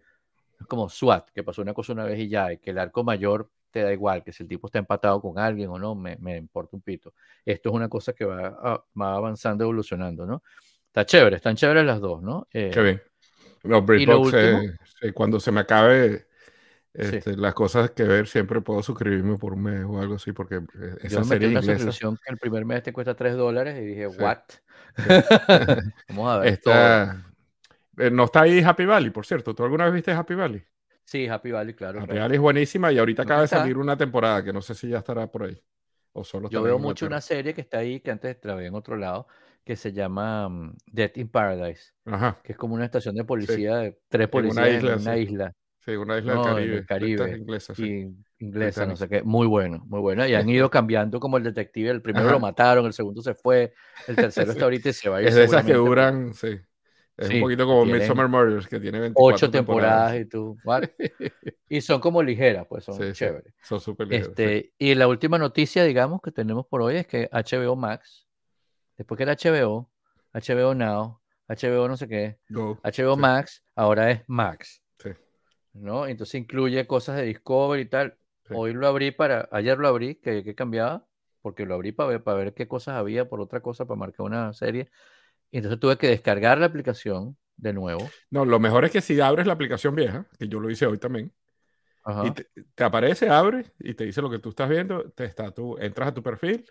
[0.59, 3.03] es como SWAT, que pasó una cosa una vez y ya, y que el arco
[3.03, 6.17] mayor te da igual, que si el tipo está empatado con alguien o no, me,
[6.17, 7.13] me importa un pito.
[7.45, 10.43] Esto es una cosa que va, a- va avanzando, evolucionando, ¿no?
[10.87, 12.47] Está chévere, están chéveres las dos, ¿no?
[12.53, 13.01] Eh, Qué bien.
[13.63, 16.25] No, lo BritBox, eh, cuando se me acabe
[16.93, 17.15] Sí.
[17.15, 20.55] este, las cosas que ver, siempre puedo suscribirme por un mes o algo así, porque
[20.55, 23.77] yo esa metí serie una inglesa suscripción que el primer mes te cuesta 3 dólares
[23.81, 24.17] y dije, Sí.
[24.19, 24.39] ¿what?
[26.09, 26.59] Vamos a ver
[27.97, 29.53] eh, no está ahí Happy Valley, por cierto.
[29.53, 30.63] ¿Tú alguna vez viste Happy Valley?
[31.03, 31.99] Sí, Happy Valley, claro.
[31.99, 32.21] Happy claro.
[32.21, 34.99] Valley es buenísima y ahorita acaba de salir una temporada que no sé si ya
[34.99, 35.61] estará por ahí.
[36.13, 38.75] O solo Yo veo mucho una serie que está ahí, que antes la veía en
[38.75, 39.27] otro lado,
[39.63, 42.39] que se llama mm, Death in Paradise, Ajá.
[42.43, 45.19] que es como una estación de policía de tres En una policías en una sí.
[45.21, 45.53] isla.
[45.83, 46.85] Sí, una isla No, del Caribe.
[46.85, 47.37] Caribe.
[47.37, 48.07] inglesas, sí.
[48.39, 50.27] inglesa, no sé qué, muy bueno, muy bueno.
[50.27, 52.33] Y han ido cambiando como el detective, el primero Ajá.
[52.33, 53.73] lo mataron, el segundo se fue,
[54.07, 54.51] el tercero Sí.
[54.57, 56.59] está ahorita y se va a ir Es de esas que por duran, sí.
[57.17, 60.17] Es Sí, un poquito como Midsommar Murders, que tiene 24 ocho temporadas sí.
[60.19, 60.83] y tú, ¿what?
[61.69, 63.13] y son como ligeras, pues son Sí, sí.
[63.13, 63.53] chéveres.
[63.63, 64.43] Son súper ligeros, sí.
[64.43, 68.27] Este, y la última noticia, digamos, que tenemos por hoy es que HBO Max,
[68.97, 69.89] después que era HBO,
[70.33, 72.79] HBO Now, HBO no sé qué, Go.
[72.83, 73.17] HBO.
[73.17, 74.81] Max, ahora es Max.
[75.73, 76.07] ¿no?
[76.07, 78.17] Entonces incluye cosas de Discovery y tal.
[78.53, 81.05] Hoy lo abrí para, ayer lo abrí, que, que cambiaba,
[81.41, 84.25] porque lo abrí para ver, para ver qué cosas había por otra cosa, para marcar
[84.25, 84.89] una serie.
[85.51, 88.09] Y entonces tuve que descargar la aplicación de nuevo.
[88.29, 90.97] No, lo mejor es que si abres la aplicación vieja, que yo lo hice hoy
[90.97, 91.33] también,
[92.03, 92.27] Ajá.
[92.27, 95.51] y te, te aparece, abre y te dice lo que tú estás viendo, te está,
[95.53, 96.65] tú entras a tu perfil,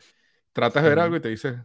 [0.52, 1.64] tratas de ver algo y te dice,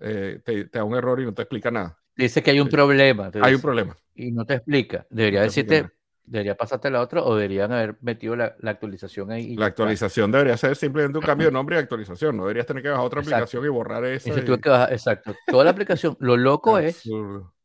[0.00, 1.98] eh, te, te da un error y no te explica nada.
[2.16, 2.70] Dice que hay un Sí.
[2.70, 3.30] problema.
[3.38, 3.96] Hay un problema.
[4.14, 5.06] Y no te explica.
[5.10, 5.90] Debería No decirte,
[6.24, 9.42] debería pasarte la otra o deberían haber metido la, la actualización ahí.
[9.44, 9.82] y La está.
[9.82, 12.36] actualización debería ser simplemente un cambio de nombre y actualización.
[12.36, 13.36] No deberías tener que bajar otra Exacto.
[13.36, 14.30] aplicación y borrar esa.
[14.30, 15.34] Dice, y- tuve que bajar- exacto.
[15.46, 16.16] Toda la aplicación.
[16.20, 17.02] Lo loco es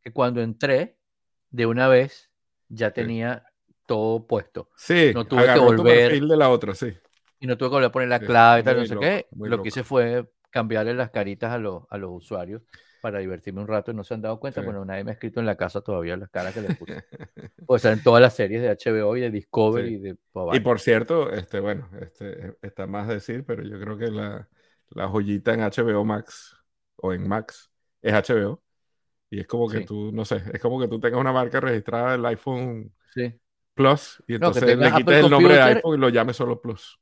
[0.01, 0.97] que cuando entré,
[1.49, 2.30] de una vez,
[2.68, 3.43] ya tenía
[3.86, 4.70] todo puesto.
[4.76, 6.20] Sí, No tuve que tu volver.
[6.20, 6.93] de la otra, sí.
[7.39, 9.01] Y no tuve que volver a poner la Sí, clave y tal, no sé loco,
[9.05, 9.28] qué.
[9.38, 9.64] Lo loco.
[9.64, 12.64] que hice fue cambiarle las caritas a los, a los usuarios
[13.01, 14.61] para divertirme un rato y no se han dado cuenta.
[14.61, 14.65] Sí.
[14.65, 17.03] Bueno, nadie me ha escrito en la casa todavía las caras que le puse.
[17.65, 19.95] Pues salen todas las series de HBO y de Discovery Sí.
[19.95, 20.59] y de Y Bobby.
[20.59, 24.47] por cierto, este, bueno, este, está más decir, pero yo creo que la,
[24.89, 26.55] la joyita en HBO Max
[26.97, 27.71] o en Max
[28.01, 28.63] es HBO.
[29.29, 29.85] Y es como que Sí.
[29.85, 33.39] tú, no sé, es como que tú tengas una marca registrada del iPhone Sí.
[33.73, 36.61] Plus y No, entonces le quites Apple el nombre de iPhone y lo llames solo
[36.61, 36.99] Plus.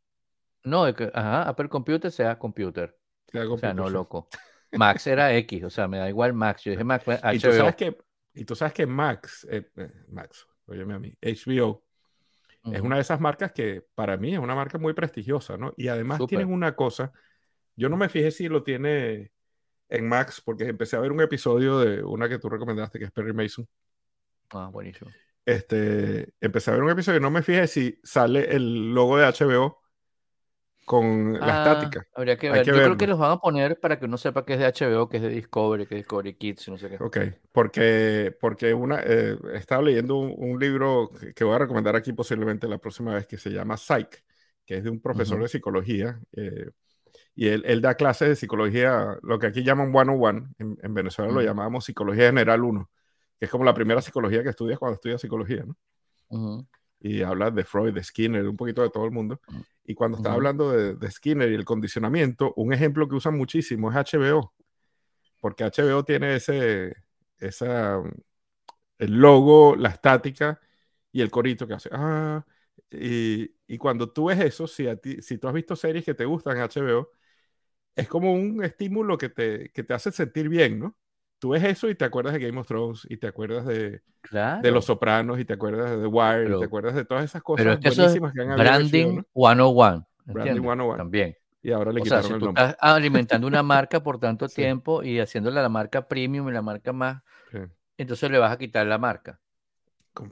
[0.64, 2.98] No, de que, ajá, Apple Computer sea computer.
[3.32, 3.94] Sea O sea, no sí.
[3.94, 4.28] loco.
[4.78, 6.64] Max era X, o sea, me da igual Max.
[6.64, 7.98] Yo dije Max, Y tú sabes que,
[8.34, 11.84] y tú sabes que Max, eh, eh, Max, óyeme a mí, HBO,
[12.72, 15.74] es una de esas marcas que para mí es una marca muy prestigiosa, ¿no?
[15.78, 16.38] Y además Súper.
[16.38, 17.12] tienen una cosa,
[17.76, 19.32] yo no me fijé si lo tiene
[19.90, 23.12] en Max, porque empecé a ver un episodio de una que tú recomendaste, que es
[23.12, 23.68] Perry Mason.
[24.50, 25.12] Ah, buenísimo.
[25.46, 29.28] Este, empecé a ver un episodio y no me fijé si sale el logo de
[29.28, 29.85] HBO
[30.86, 32.08] con la Ah, estática.
[32.14, 32.64] Habría que ver.
[32.64, 34.66] que Yo creo que los van a poner para que uno sepa que es de
[34.68, 36.98] HBO, que es de Discovery, que es Discovery Kids, no sé qué.
[37.04, 37.18] Ok,
[37.52, 42.68] porque, porque una, eh, estaba leyendo un, un libro que, voy a recomendar aquí posiblemente
[42.68, 44.24] la próxima vez, que se llama Psych,
[44.64, 46.70] que es de un profesor de psicología, eh,
[47.34, 51.32] y él, él da clases de psicología, lo que aquí llaman 101, en, en Venezuela
[51.32, 52.90] lo llamábamos psicología general 1,
[53.40, 56.68] que es como la primera psicología que estudias cuando estudias psicología, ¿no?
[57.06, 59.42] Y habla de Freud, de Skinner, un poquito de todo el mundo.
[59.86, 60.36] Y cuando estaba Ujú.
[60.36, 64.54] hablando de, de Skinner y el condicionamiento, un ejemplo que usan muchísimo es HBO,
[65.42, 66.96] porque HBO tiene ese,
[67.40, 68.02] esa,
[68.98, 70.60] el logo, la estática
[71.12, 71.90] y el corito que hace.
[71.92, 72.46] Ah,
[72.92, 76.14] y, y cuando tú ves eso, si, a ti, si tú has visto series que
[76.14, 77.12] te gustan en HBO,
[77.96, 80.98] es como un estímulo que te, que te hace sentir bien, ¿no?
[81.40, 84.02] Tú ves eso y te acuerdas de Game of Thrones y te acuerdas de, de
[84.22, 84.72] Claro.
[84.72, 87.44] Los Sopranos y te acuerdas de The Wire y Pero- te acuerdas de todas esas
[87.44, 89.24] cosas Pero es que eso es buenísimas que han habido branding ¿no?
[89.34, 90.08] 101.
[90.26, 90.62] Branding ¿entiendes?
[90.64, 90.98] 101.
[90.98, 91.38] También.
[91.62, 92.64] Y ahora le O sea, quitaron si el tú nombre.
[92.64, 94.56] estás alimentando una marca por tanto Sí.
[94.56, 97.22] tiempo y haciéndole la marca premium y la marca más,
[97.52, 97.58] Sí,
[97.98, 99.40] entonces le vas a quitar la marca.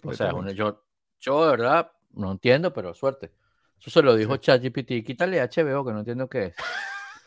[0.04, 0.84] O sea, bueno, yo,
[1.20, 3.32] yo de verdad no entiendo, pero suerte.
[3.80, 4.40] Eso se lo dijo Sí.
[4.42, 6.56] ChatGPT, quítale HBO, que no entiendo qué es.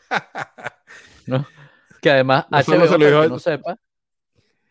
[1.27, 1.45] ¿No?
[2.01, 2.83] Que además No HBO, se para
[3.17, 3.79] el que no sepa,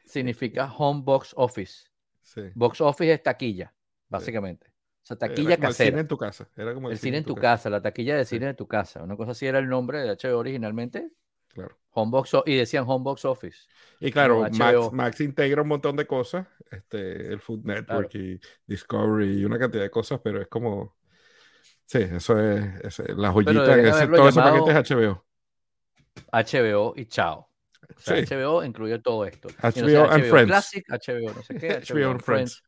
[0.04, 1.84] significa Home Box Office.
[2.22, 2.42] Sí.
[2.54, 3.72] Box Office es taquilla,
[4.08, 4.66] básicamente.
[4.68, 6.00] O sea, Era taquilla como el cine casera.
[6.00, 6.48] en tu casa.
[6.56, 8.36] Era como El cine en tu casa, la taquilla de Sí.
[8.36, 9.02] cine de tu casa.
[9.02, 11.10] Una cosa así era el nombre de HBO originalmente.
[11.48, 11.78] Claro.
[11.92, 13.60] Homebox y decían Homebox Office.
[14.00, 14.92] Y claro, Max.
[14.92, 19.82] Max integra un montón de cosas, este, el Food Network y Discovery y una cantidad
[19.82, 20.96] de cosas, pero es como,
[21.86, 25.25] sí, eso es, es la joyita, en ese, todo ese llamado- paquete es HBO.
[26.32, 27.48] HBO y chao.
[27.96, 28.34] O sea, Sí.
[28.34, 29.48] HBO incluye todo esto.
[29.48, 30.46] Y no sé, HBO and Friends.
[30.48, 32.62] Classic, HBO no sé qué, HBO and Friends.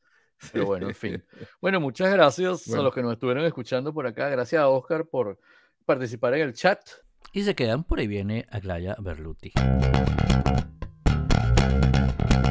[0.53, 1.25] Pero bueno, en fin.
[1.61, 4.29] Bueno, muchas gracias a los que nos estuvieron escuchando por acá.
[4.29, 5.39] Gracias a Oscar por
[5.85, 6.79] participar en el chat.
[7.33, 9.53] Y se quedan por ahí viene Aglaya Berluti.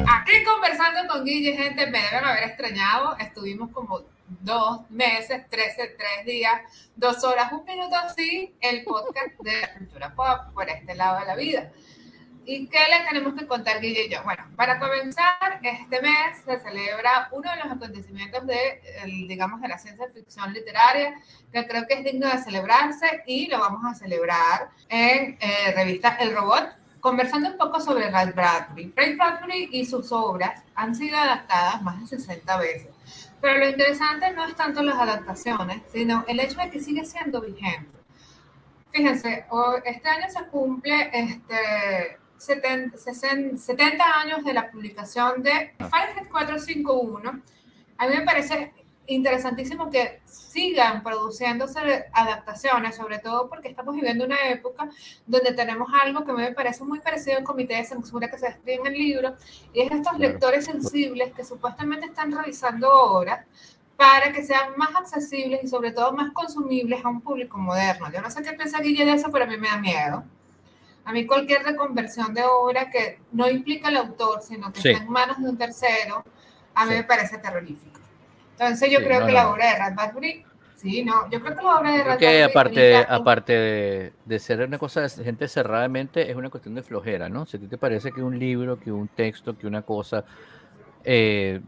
[0.06, 3.16] Aquí conversando con Guille, gente, me deben haber extrañado.
[3.18, 6.60] Estuvimos como dos meses, trece, tres días,
[6.96, 11.36] dos horas, un minuto así, el podcast de cultura pop por este lado de la
[11.36, 11.70] vida.
[12.50, 14.22] ¿Y qué les tenemos que contar, Guille y yo?
[14.24, 18.80] Bueno, para comenzar, este mes se celebra uno de los acontecimientos de,
[19.28, 21.20] digamos, de la ciencia ficción literaria,
[21.52, 26.16] que creo que es digno de celebrarse y lo vamos a celebrar en eh, revista
[26.20, 28.94] El Robot, conversando un poco sobre Ray Bradbury.
[28.96, 32.97] Ray Bradbury y sus obras han sido adaptadas más de 60 veces.
[33.40, 37.40] Pero lo interesante no es tanto las adaptaciones, sino el hecho de que sigue siendo
[37.40, 37.98] vigente.
[38.90, 39.46] Fíjense,
[39.84, 47.42] este año se cumple este, 70, 70 años de la publicación de Fahrenheit 451.
[47.98, 48.72] A mí me parece
[49.08, 54.88] interesantísimo que sigan produciéndose adaptaciones, sobre todo porque estamos viviendo una época
[55.26, 58.80] donde tenemos algo que me parece muy parecido al comité de censura que se describe
[58.80, 59.34] en el libro,
[59.72, 63.46] y es estos lectores sensibles que supuestamente están revisando obras
[63.96, 68.12] para que sean más accesibles y sobre todo más consumibles a un público moderno.
[68.12, 70.24] Yo no sé qué piensa Guille de eso, pero a mí me da miedo.
[71.04, 75.10] A mí cualquier reconversión de obra que no implica al autor, sino que está en
[75.10, 76.22] manos de un tercero,
[76.74, 77.97] a mí me parece terrorífico.
[78.60, 80.44] Entonces yo creo que la obra de Rat Bradbury,
[80.76, 84.62] sí, no, yo creo que la obra de Rat que aparte, aparte de, de, ser
[84.62, 87.46] una cosa de gente cerradamente, es una cuestión de flojera, ¿no?
[87.46, 90.24] Si a ti te parece que un libro, que un texto, que una cosa
[91.04, 91.60] eh,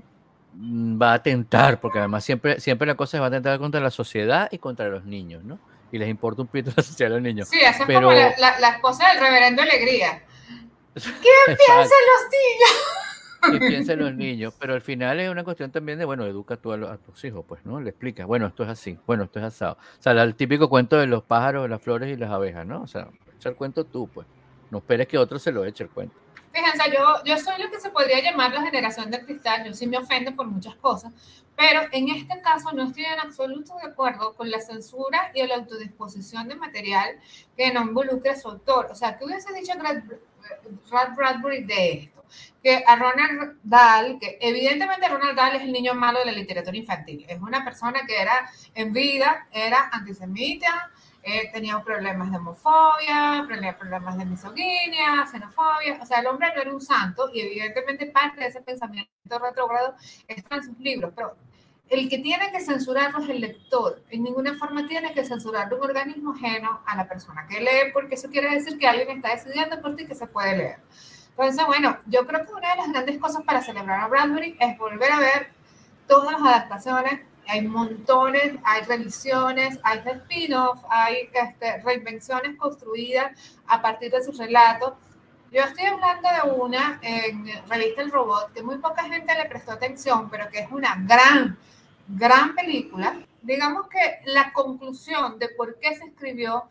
[0.54, 4.48] va a atentar, porque además siempre, siempre la cosa va a atentar contra la sociedad
[4.50, 5.58] y contra los niños, ¿no?
[5.92, 7.48] y les importa un pito la sociedad a los niños.
[7.48, 10.22] Sí, esa es como la, la, esposa del reverendo Alegría.
[10.94, 11.02] ¿Qué
[11.46, 12.99] piensan los niños?
[13.42, 14.54] ¿Qué piensan los niños?
[14.58, 17.64] Pero al final es una cuestión también de, bueno, educa tú a, tus hijos, pues,
[17.64, 17.80] ¿no?
[17.80, 19.74] Le explicas, bueno, esto es así, bueno, esto es asado.
[19.74, 22.82] O sea, el típico cuento de los pájaros, las flores y las abejas, ¿no?
[22.82, 24.26] O sea, echa el cuento tú, pues.
[24.70, 26.14] No esperes que otro se lo eche el cuento.
[26.52, 29.86] Fíjense, yo, yo soy lo que se podría llamar la generación del cristal, yo sí
[29.86, 31.12] me ofendo por muchas cosas,
[31.56, 35.56] pero en este caso no estoy en absoluto de acuerdo con la censura y la
[35.56, 37.20] autodisposición de material
[37.56, 38.88] que no involucre a su autor.
[38.90, 39.74] O sea, ¿qué hubiese dicho
[40.90, 42.24] Rad Bradbury de esto?
[42.62, 46.76] Que a Ronald Dahl, que evidentemente Ronald Dahl es el niño malo de la literatura
[46.76, 50.90] infantil, es una persona que era en vida, era antisemita,
[51.22, 53.46] eh, tenía problemas de homofobia,
[53.78, 58.40] problemas de misoginia, xenofobia, o sea, el hombre no era un santo y evidentemente parte
[58.40, 59.94] de ese pensamiento retrógrado
[60.26, 61.36] está en sus libros, pero
[61.90, 65.82] el que tiene que censurarlo es el lector, en ninguna forma tiene que censurar un
[65.82, 69.80] organismo ajeno a la persona que lee, porque eso quiere decir que alguien está decidiendo
[69.82, 70.78] por ti que se puede leer.
[71.30, 74.78] Entonces, bueno, yo creo que una de las grandes cosas para celebrar a Bradbury es
[74.78, 75.52] volver a ver
[76.06, 77.20] todas las adaptaciones
[77.50, 83.32] hay montones, hay revisiones, hay spin-off, hay este, reinvenciones construidas
[83.66, 84.94] a partir de sus relatos.
[85.50, 89.72] Yo estoy hablando de una en Revista El Robot que muy poca gente le prestó
[89.72, 91.58] atención, pero que es una gran,
[92.06, 93.18] gran película.
[93.42, 96.64] Digamos que la conclusión de por qué se escribió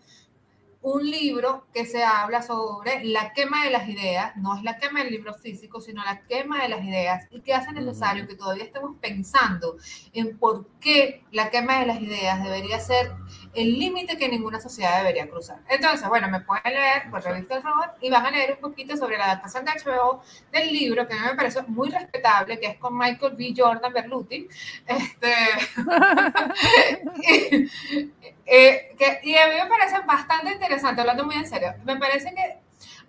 [0.82, 5.04] un libro que se habla sobre la quema de las ideas, no es la quema
[5.04, 8.64] del libro físico, sino la quema de las ideas y que hace necesario que todavía
[8.64, 9.76] estemos pensando
[10.14, 13.12] en por qué la quema de las ideas debería ser
[13.54, 15.60] el límite que ninguna sociedad debería cruzar.
[15.68, 18.96] Entonces, bueno, me pueden leer por Revista del Robot y van a leer un poquito
[18.96, 20.22] sobre la adaptación de HBO
[20.52, 23.54] del libro, que a mí me parece muy respetable, que es con Michael B.
[23.56, 24.48] Jordan Berluti.
[24.88, 25.36] Este,
[28.52, 32.58] Eh, y a mí me parece bastante interesante, hablando muy en serio, me parece que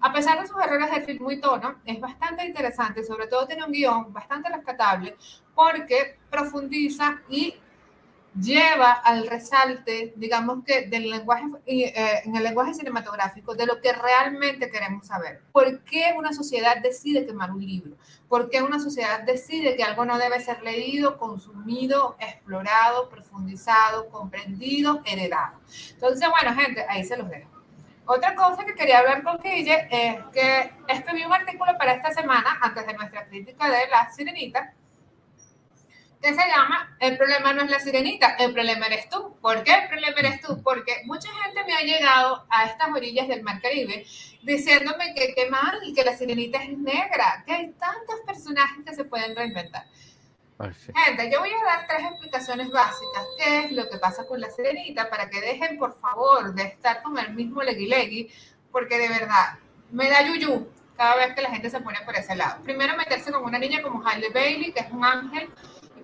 [0.02, 3.64] a pesar de sus errores de ritmo y tono, es bastante interesante, sobre todo tiene
[3.64, 5.16] un guion bastante rescatable,
[5.54, 7.54] porque profundiza y
[8.38, 13.92] lleva al resalte, digamos que del lenguaje, eh, en el lenguaje cinematográfico, de lo que
[13.92, 15.40] realmente queremos saber.
[15.52, 17.96] ¿Por qué una sociedad decide quemar un libro?
[18.28, 25.02] ¿Por qué una sociedad decide que algo no debe ser leído, consumido, explorado, profundizado, comprendido,
[25.04, 25.58] heredado?
[25.92, 27.50] Entonces, bueno, gente, ahí se los dejo.
[28.06, 32.58] Otra cosa que quería hablar con Guille es que escribí un artículo para esta semana,
[32.60, 34.74] antes de nuestra crítica de La Sirenita,
[36.20, 39.36] que se llama El problema no es la sirenita, el problema eres tú.
[39.40, 40.62] ¿Por qué el problema eres tú?
[40.62, 44.06] Porque mucha gente me ha llegado a estas orillas del Mar Caribe
[44.42, 49.04] diciéndome que qué mal, que la sirenita es negra, que hay tantos personajes que se
[49.04, 49.86] pueden reinventar.
[51.06, 53.24] Gente, yo voy a dar tres explicaciones básicas.
[53.38, 55.08] ¿Qué es lo que pasa con la sirenita?
[55.08, 58.30] Para que dejen, por favor, de estar con el mismo legui
[58.70, 59.58] porque de verdad
[59.90, 60.68] me da yuyu
[60.98, 62.62] cada vez que la gente se pone por ese lado.
[62.62, 65.48] Primero, meterse con una niña como Halle Bailey, que es un ángel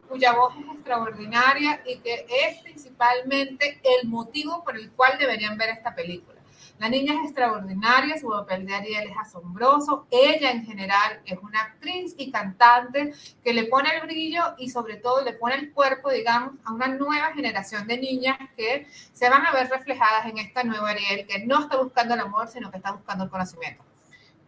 [0.00, 5.70] cuya voz es extraordinaria y que es principalmente el motivo por el cual deberían ver
[5.70, 6.40] esta película.
[6.78, 11.62] La niña es extraordinaria, su papel de Ariel es asombroso, ella en general es una
[11.62, 16.10] actriz y cantante que le pone el brillo y sobre todo le pone el cuerpo,
[16.10, 20.64] digamos, a una nueva generación de niñas que se van a ver reflejadas en esta
[20.64, 23.82] nueva Ariel que no está buscando el amor, sino que está buscando el conocimiento.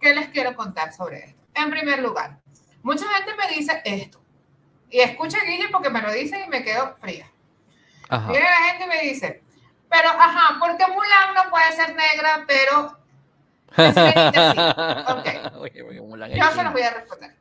[0.00, 1.40] ¿qué les quiero contar sobre esto?
[1.54, 2.38] En primer lugar,
[2.82, 4.20] mucha gente me dice esto.
[4.90, 7.30] Y escucha Guille porque me lo dice y me quedo fría.
[8.08, 8.30] Ajá.
[8.30, 9.42] Viene la gente y me dice,
[9.90, 12.98] pero, ajá, ¿por qué Mulan no puede ser negra, pero
[13.76, 13.92] la
[14.32, 15.12] sí?
[15.12, 15.74] Ok.
[16.34, 17.36] Yo se los voy a responder.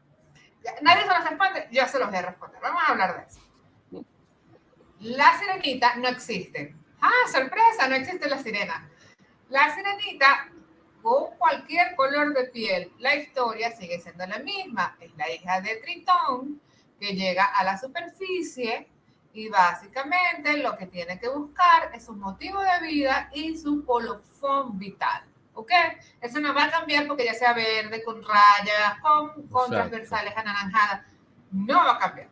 [0.82, 2.62] Nadie se los responde, yo se los voy a responder.
[2.62, 3.40] Vamos a hablar de eso.
[5.00, 6.76] La sirenita no existe.
[7.00, 8.90] Ah, sorpresa, no existe la sirena.
[9.50, 10.50] La sirenita,
[11.02, 14.98] con cualquier color de piel, la historia sigue siendo la misma.
[15.00, 16.62] Es la hija de Tritón
[17.00, 18.88] que llega a la superficie
[19.34, 24.80] y básicamente lo que tiene que buscar es un motivo de vida y su colofón
[24.80, 25.24] vital.
[25.54, 25.72] ¿Ok?
[26.22, 31.02] Eso no va a cambiar porque ya sea verde, con rayas, con, con transversales anaranjadas.
[31.52, 32.30] No va a cambiar.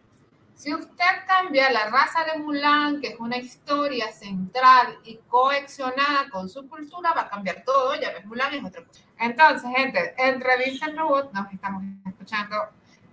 [0.56, 6.50] Si usted cambia la raza de Mulan, que es una historia central y coleccionada con
[6.50, 7.94] su cultura, va a cambiar todo.
[7.96, 9.02] Ya ves, Mulan es otra cosa.
[9.20, 12.56] Entonces, gente, en Revista Robot nos estamos escuchando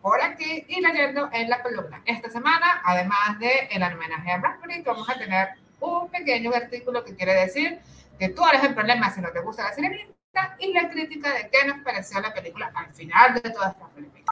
[0.02, 2.02] por aquí y leyendo en la columna.
[2.04, 5.50] Esta semana, además de el homenaje a Bradbury, vamos a tener
[5.80, 7.80] un pequeño artículo que quiere decir
[8.18, 10.12] que tú eres el problema si no te gusta la sirenita
[10.58, 14.24] y la crítica de qué nos pareció la película al final de toda esta película.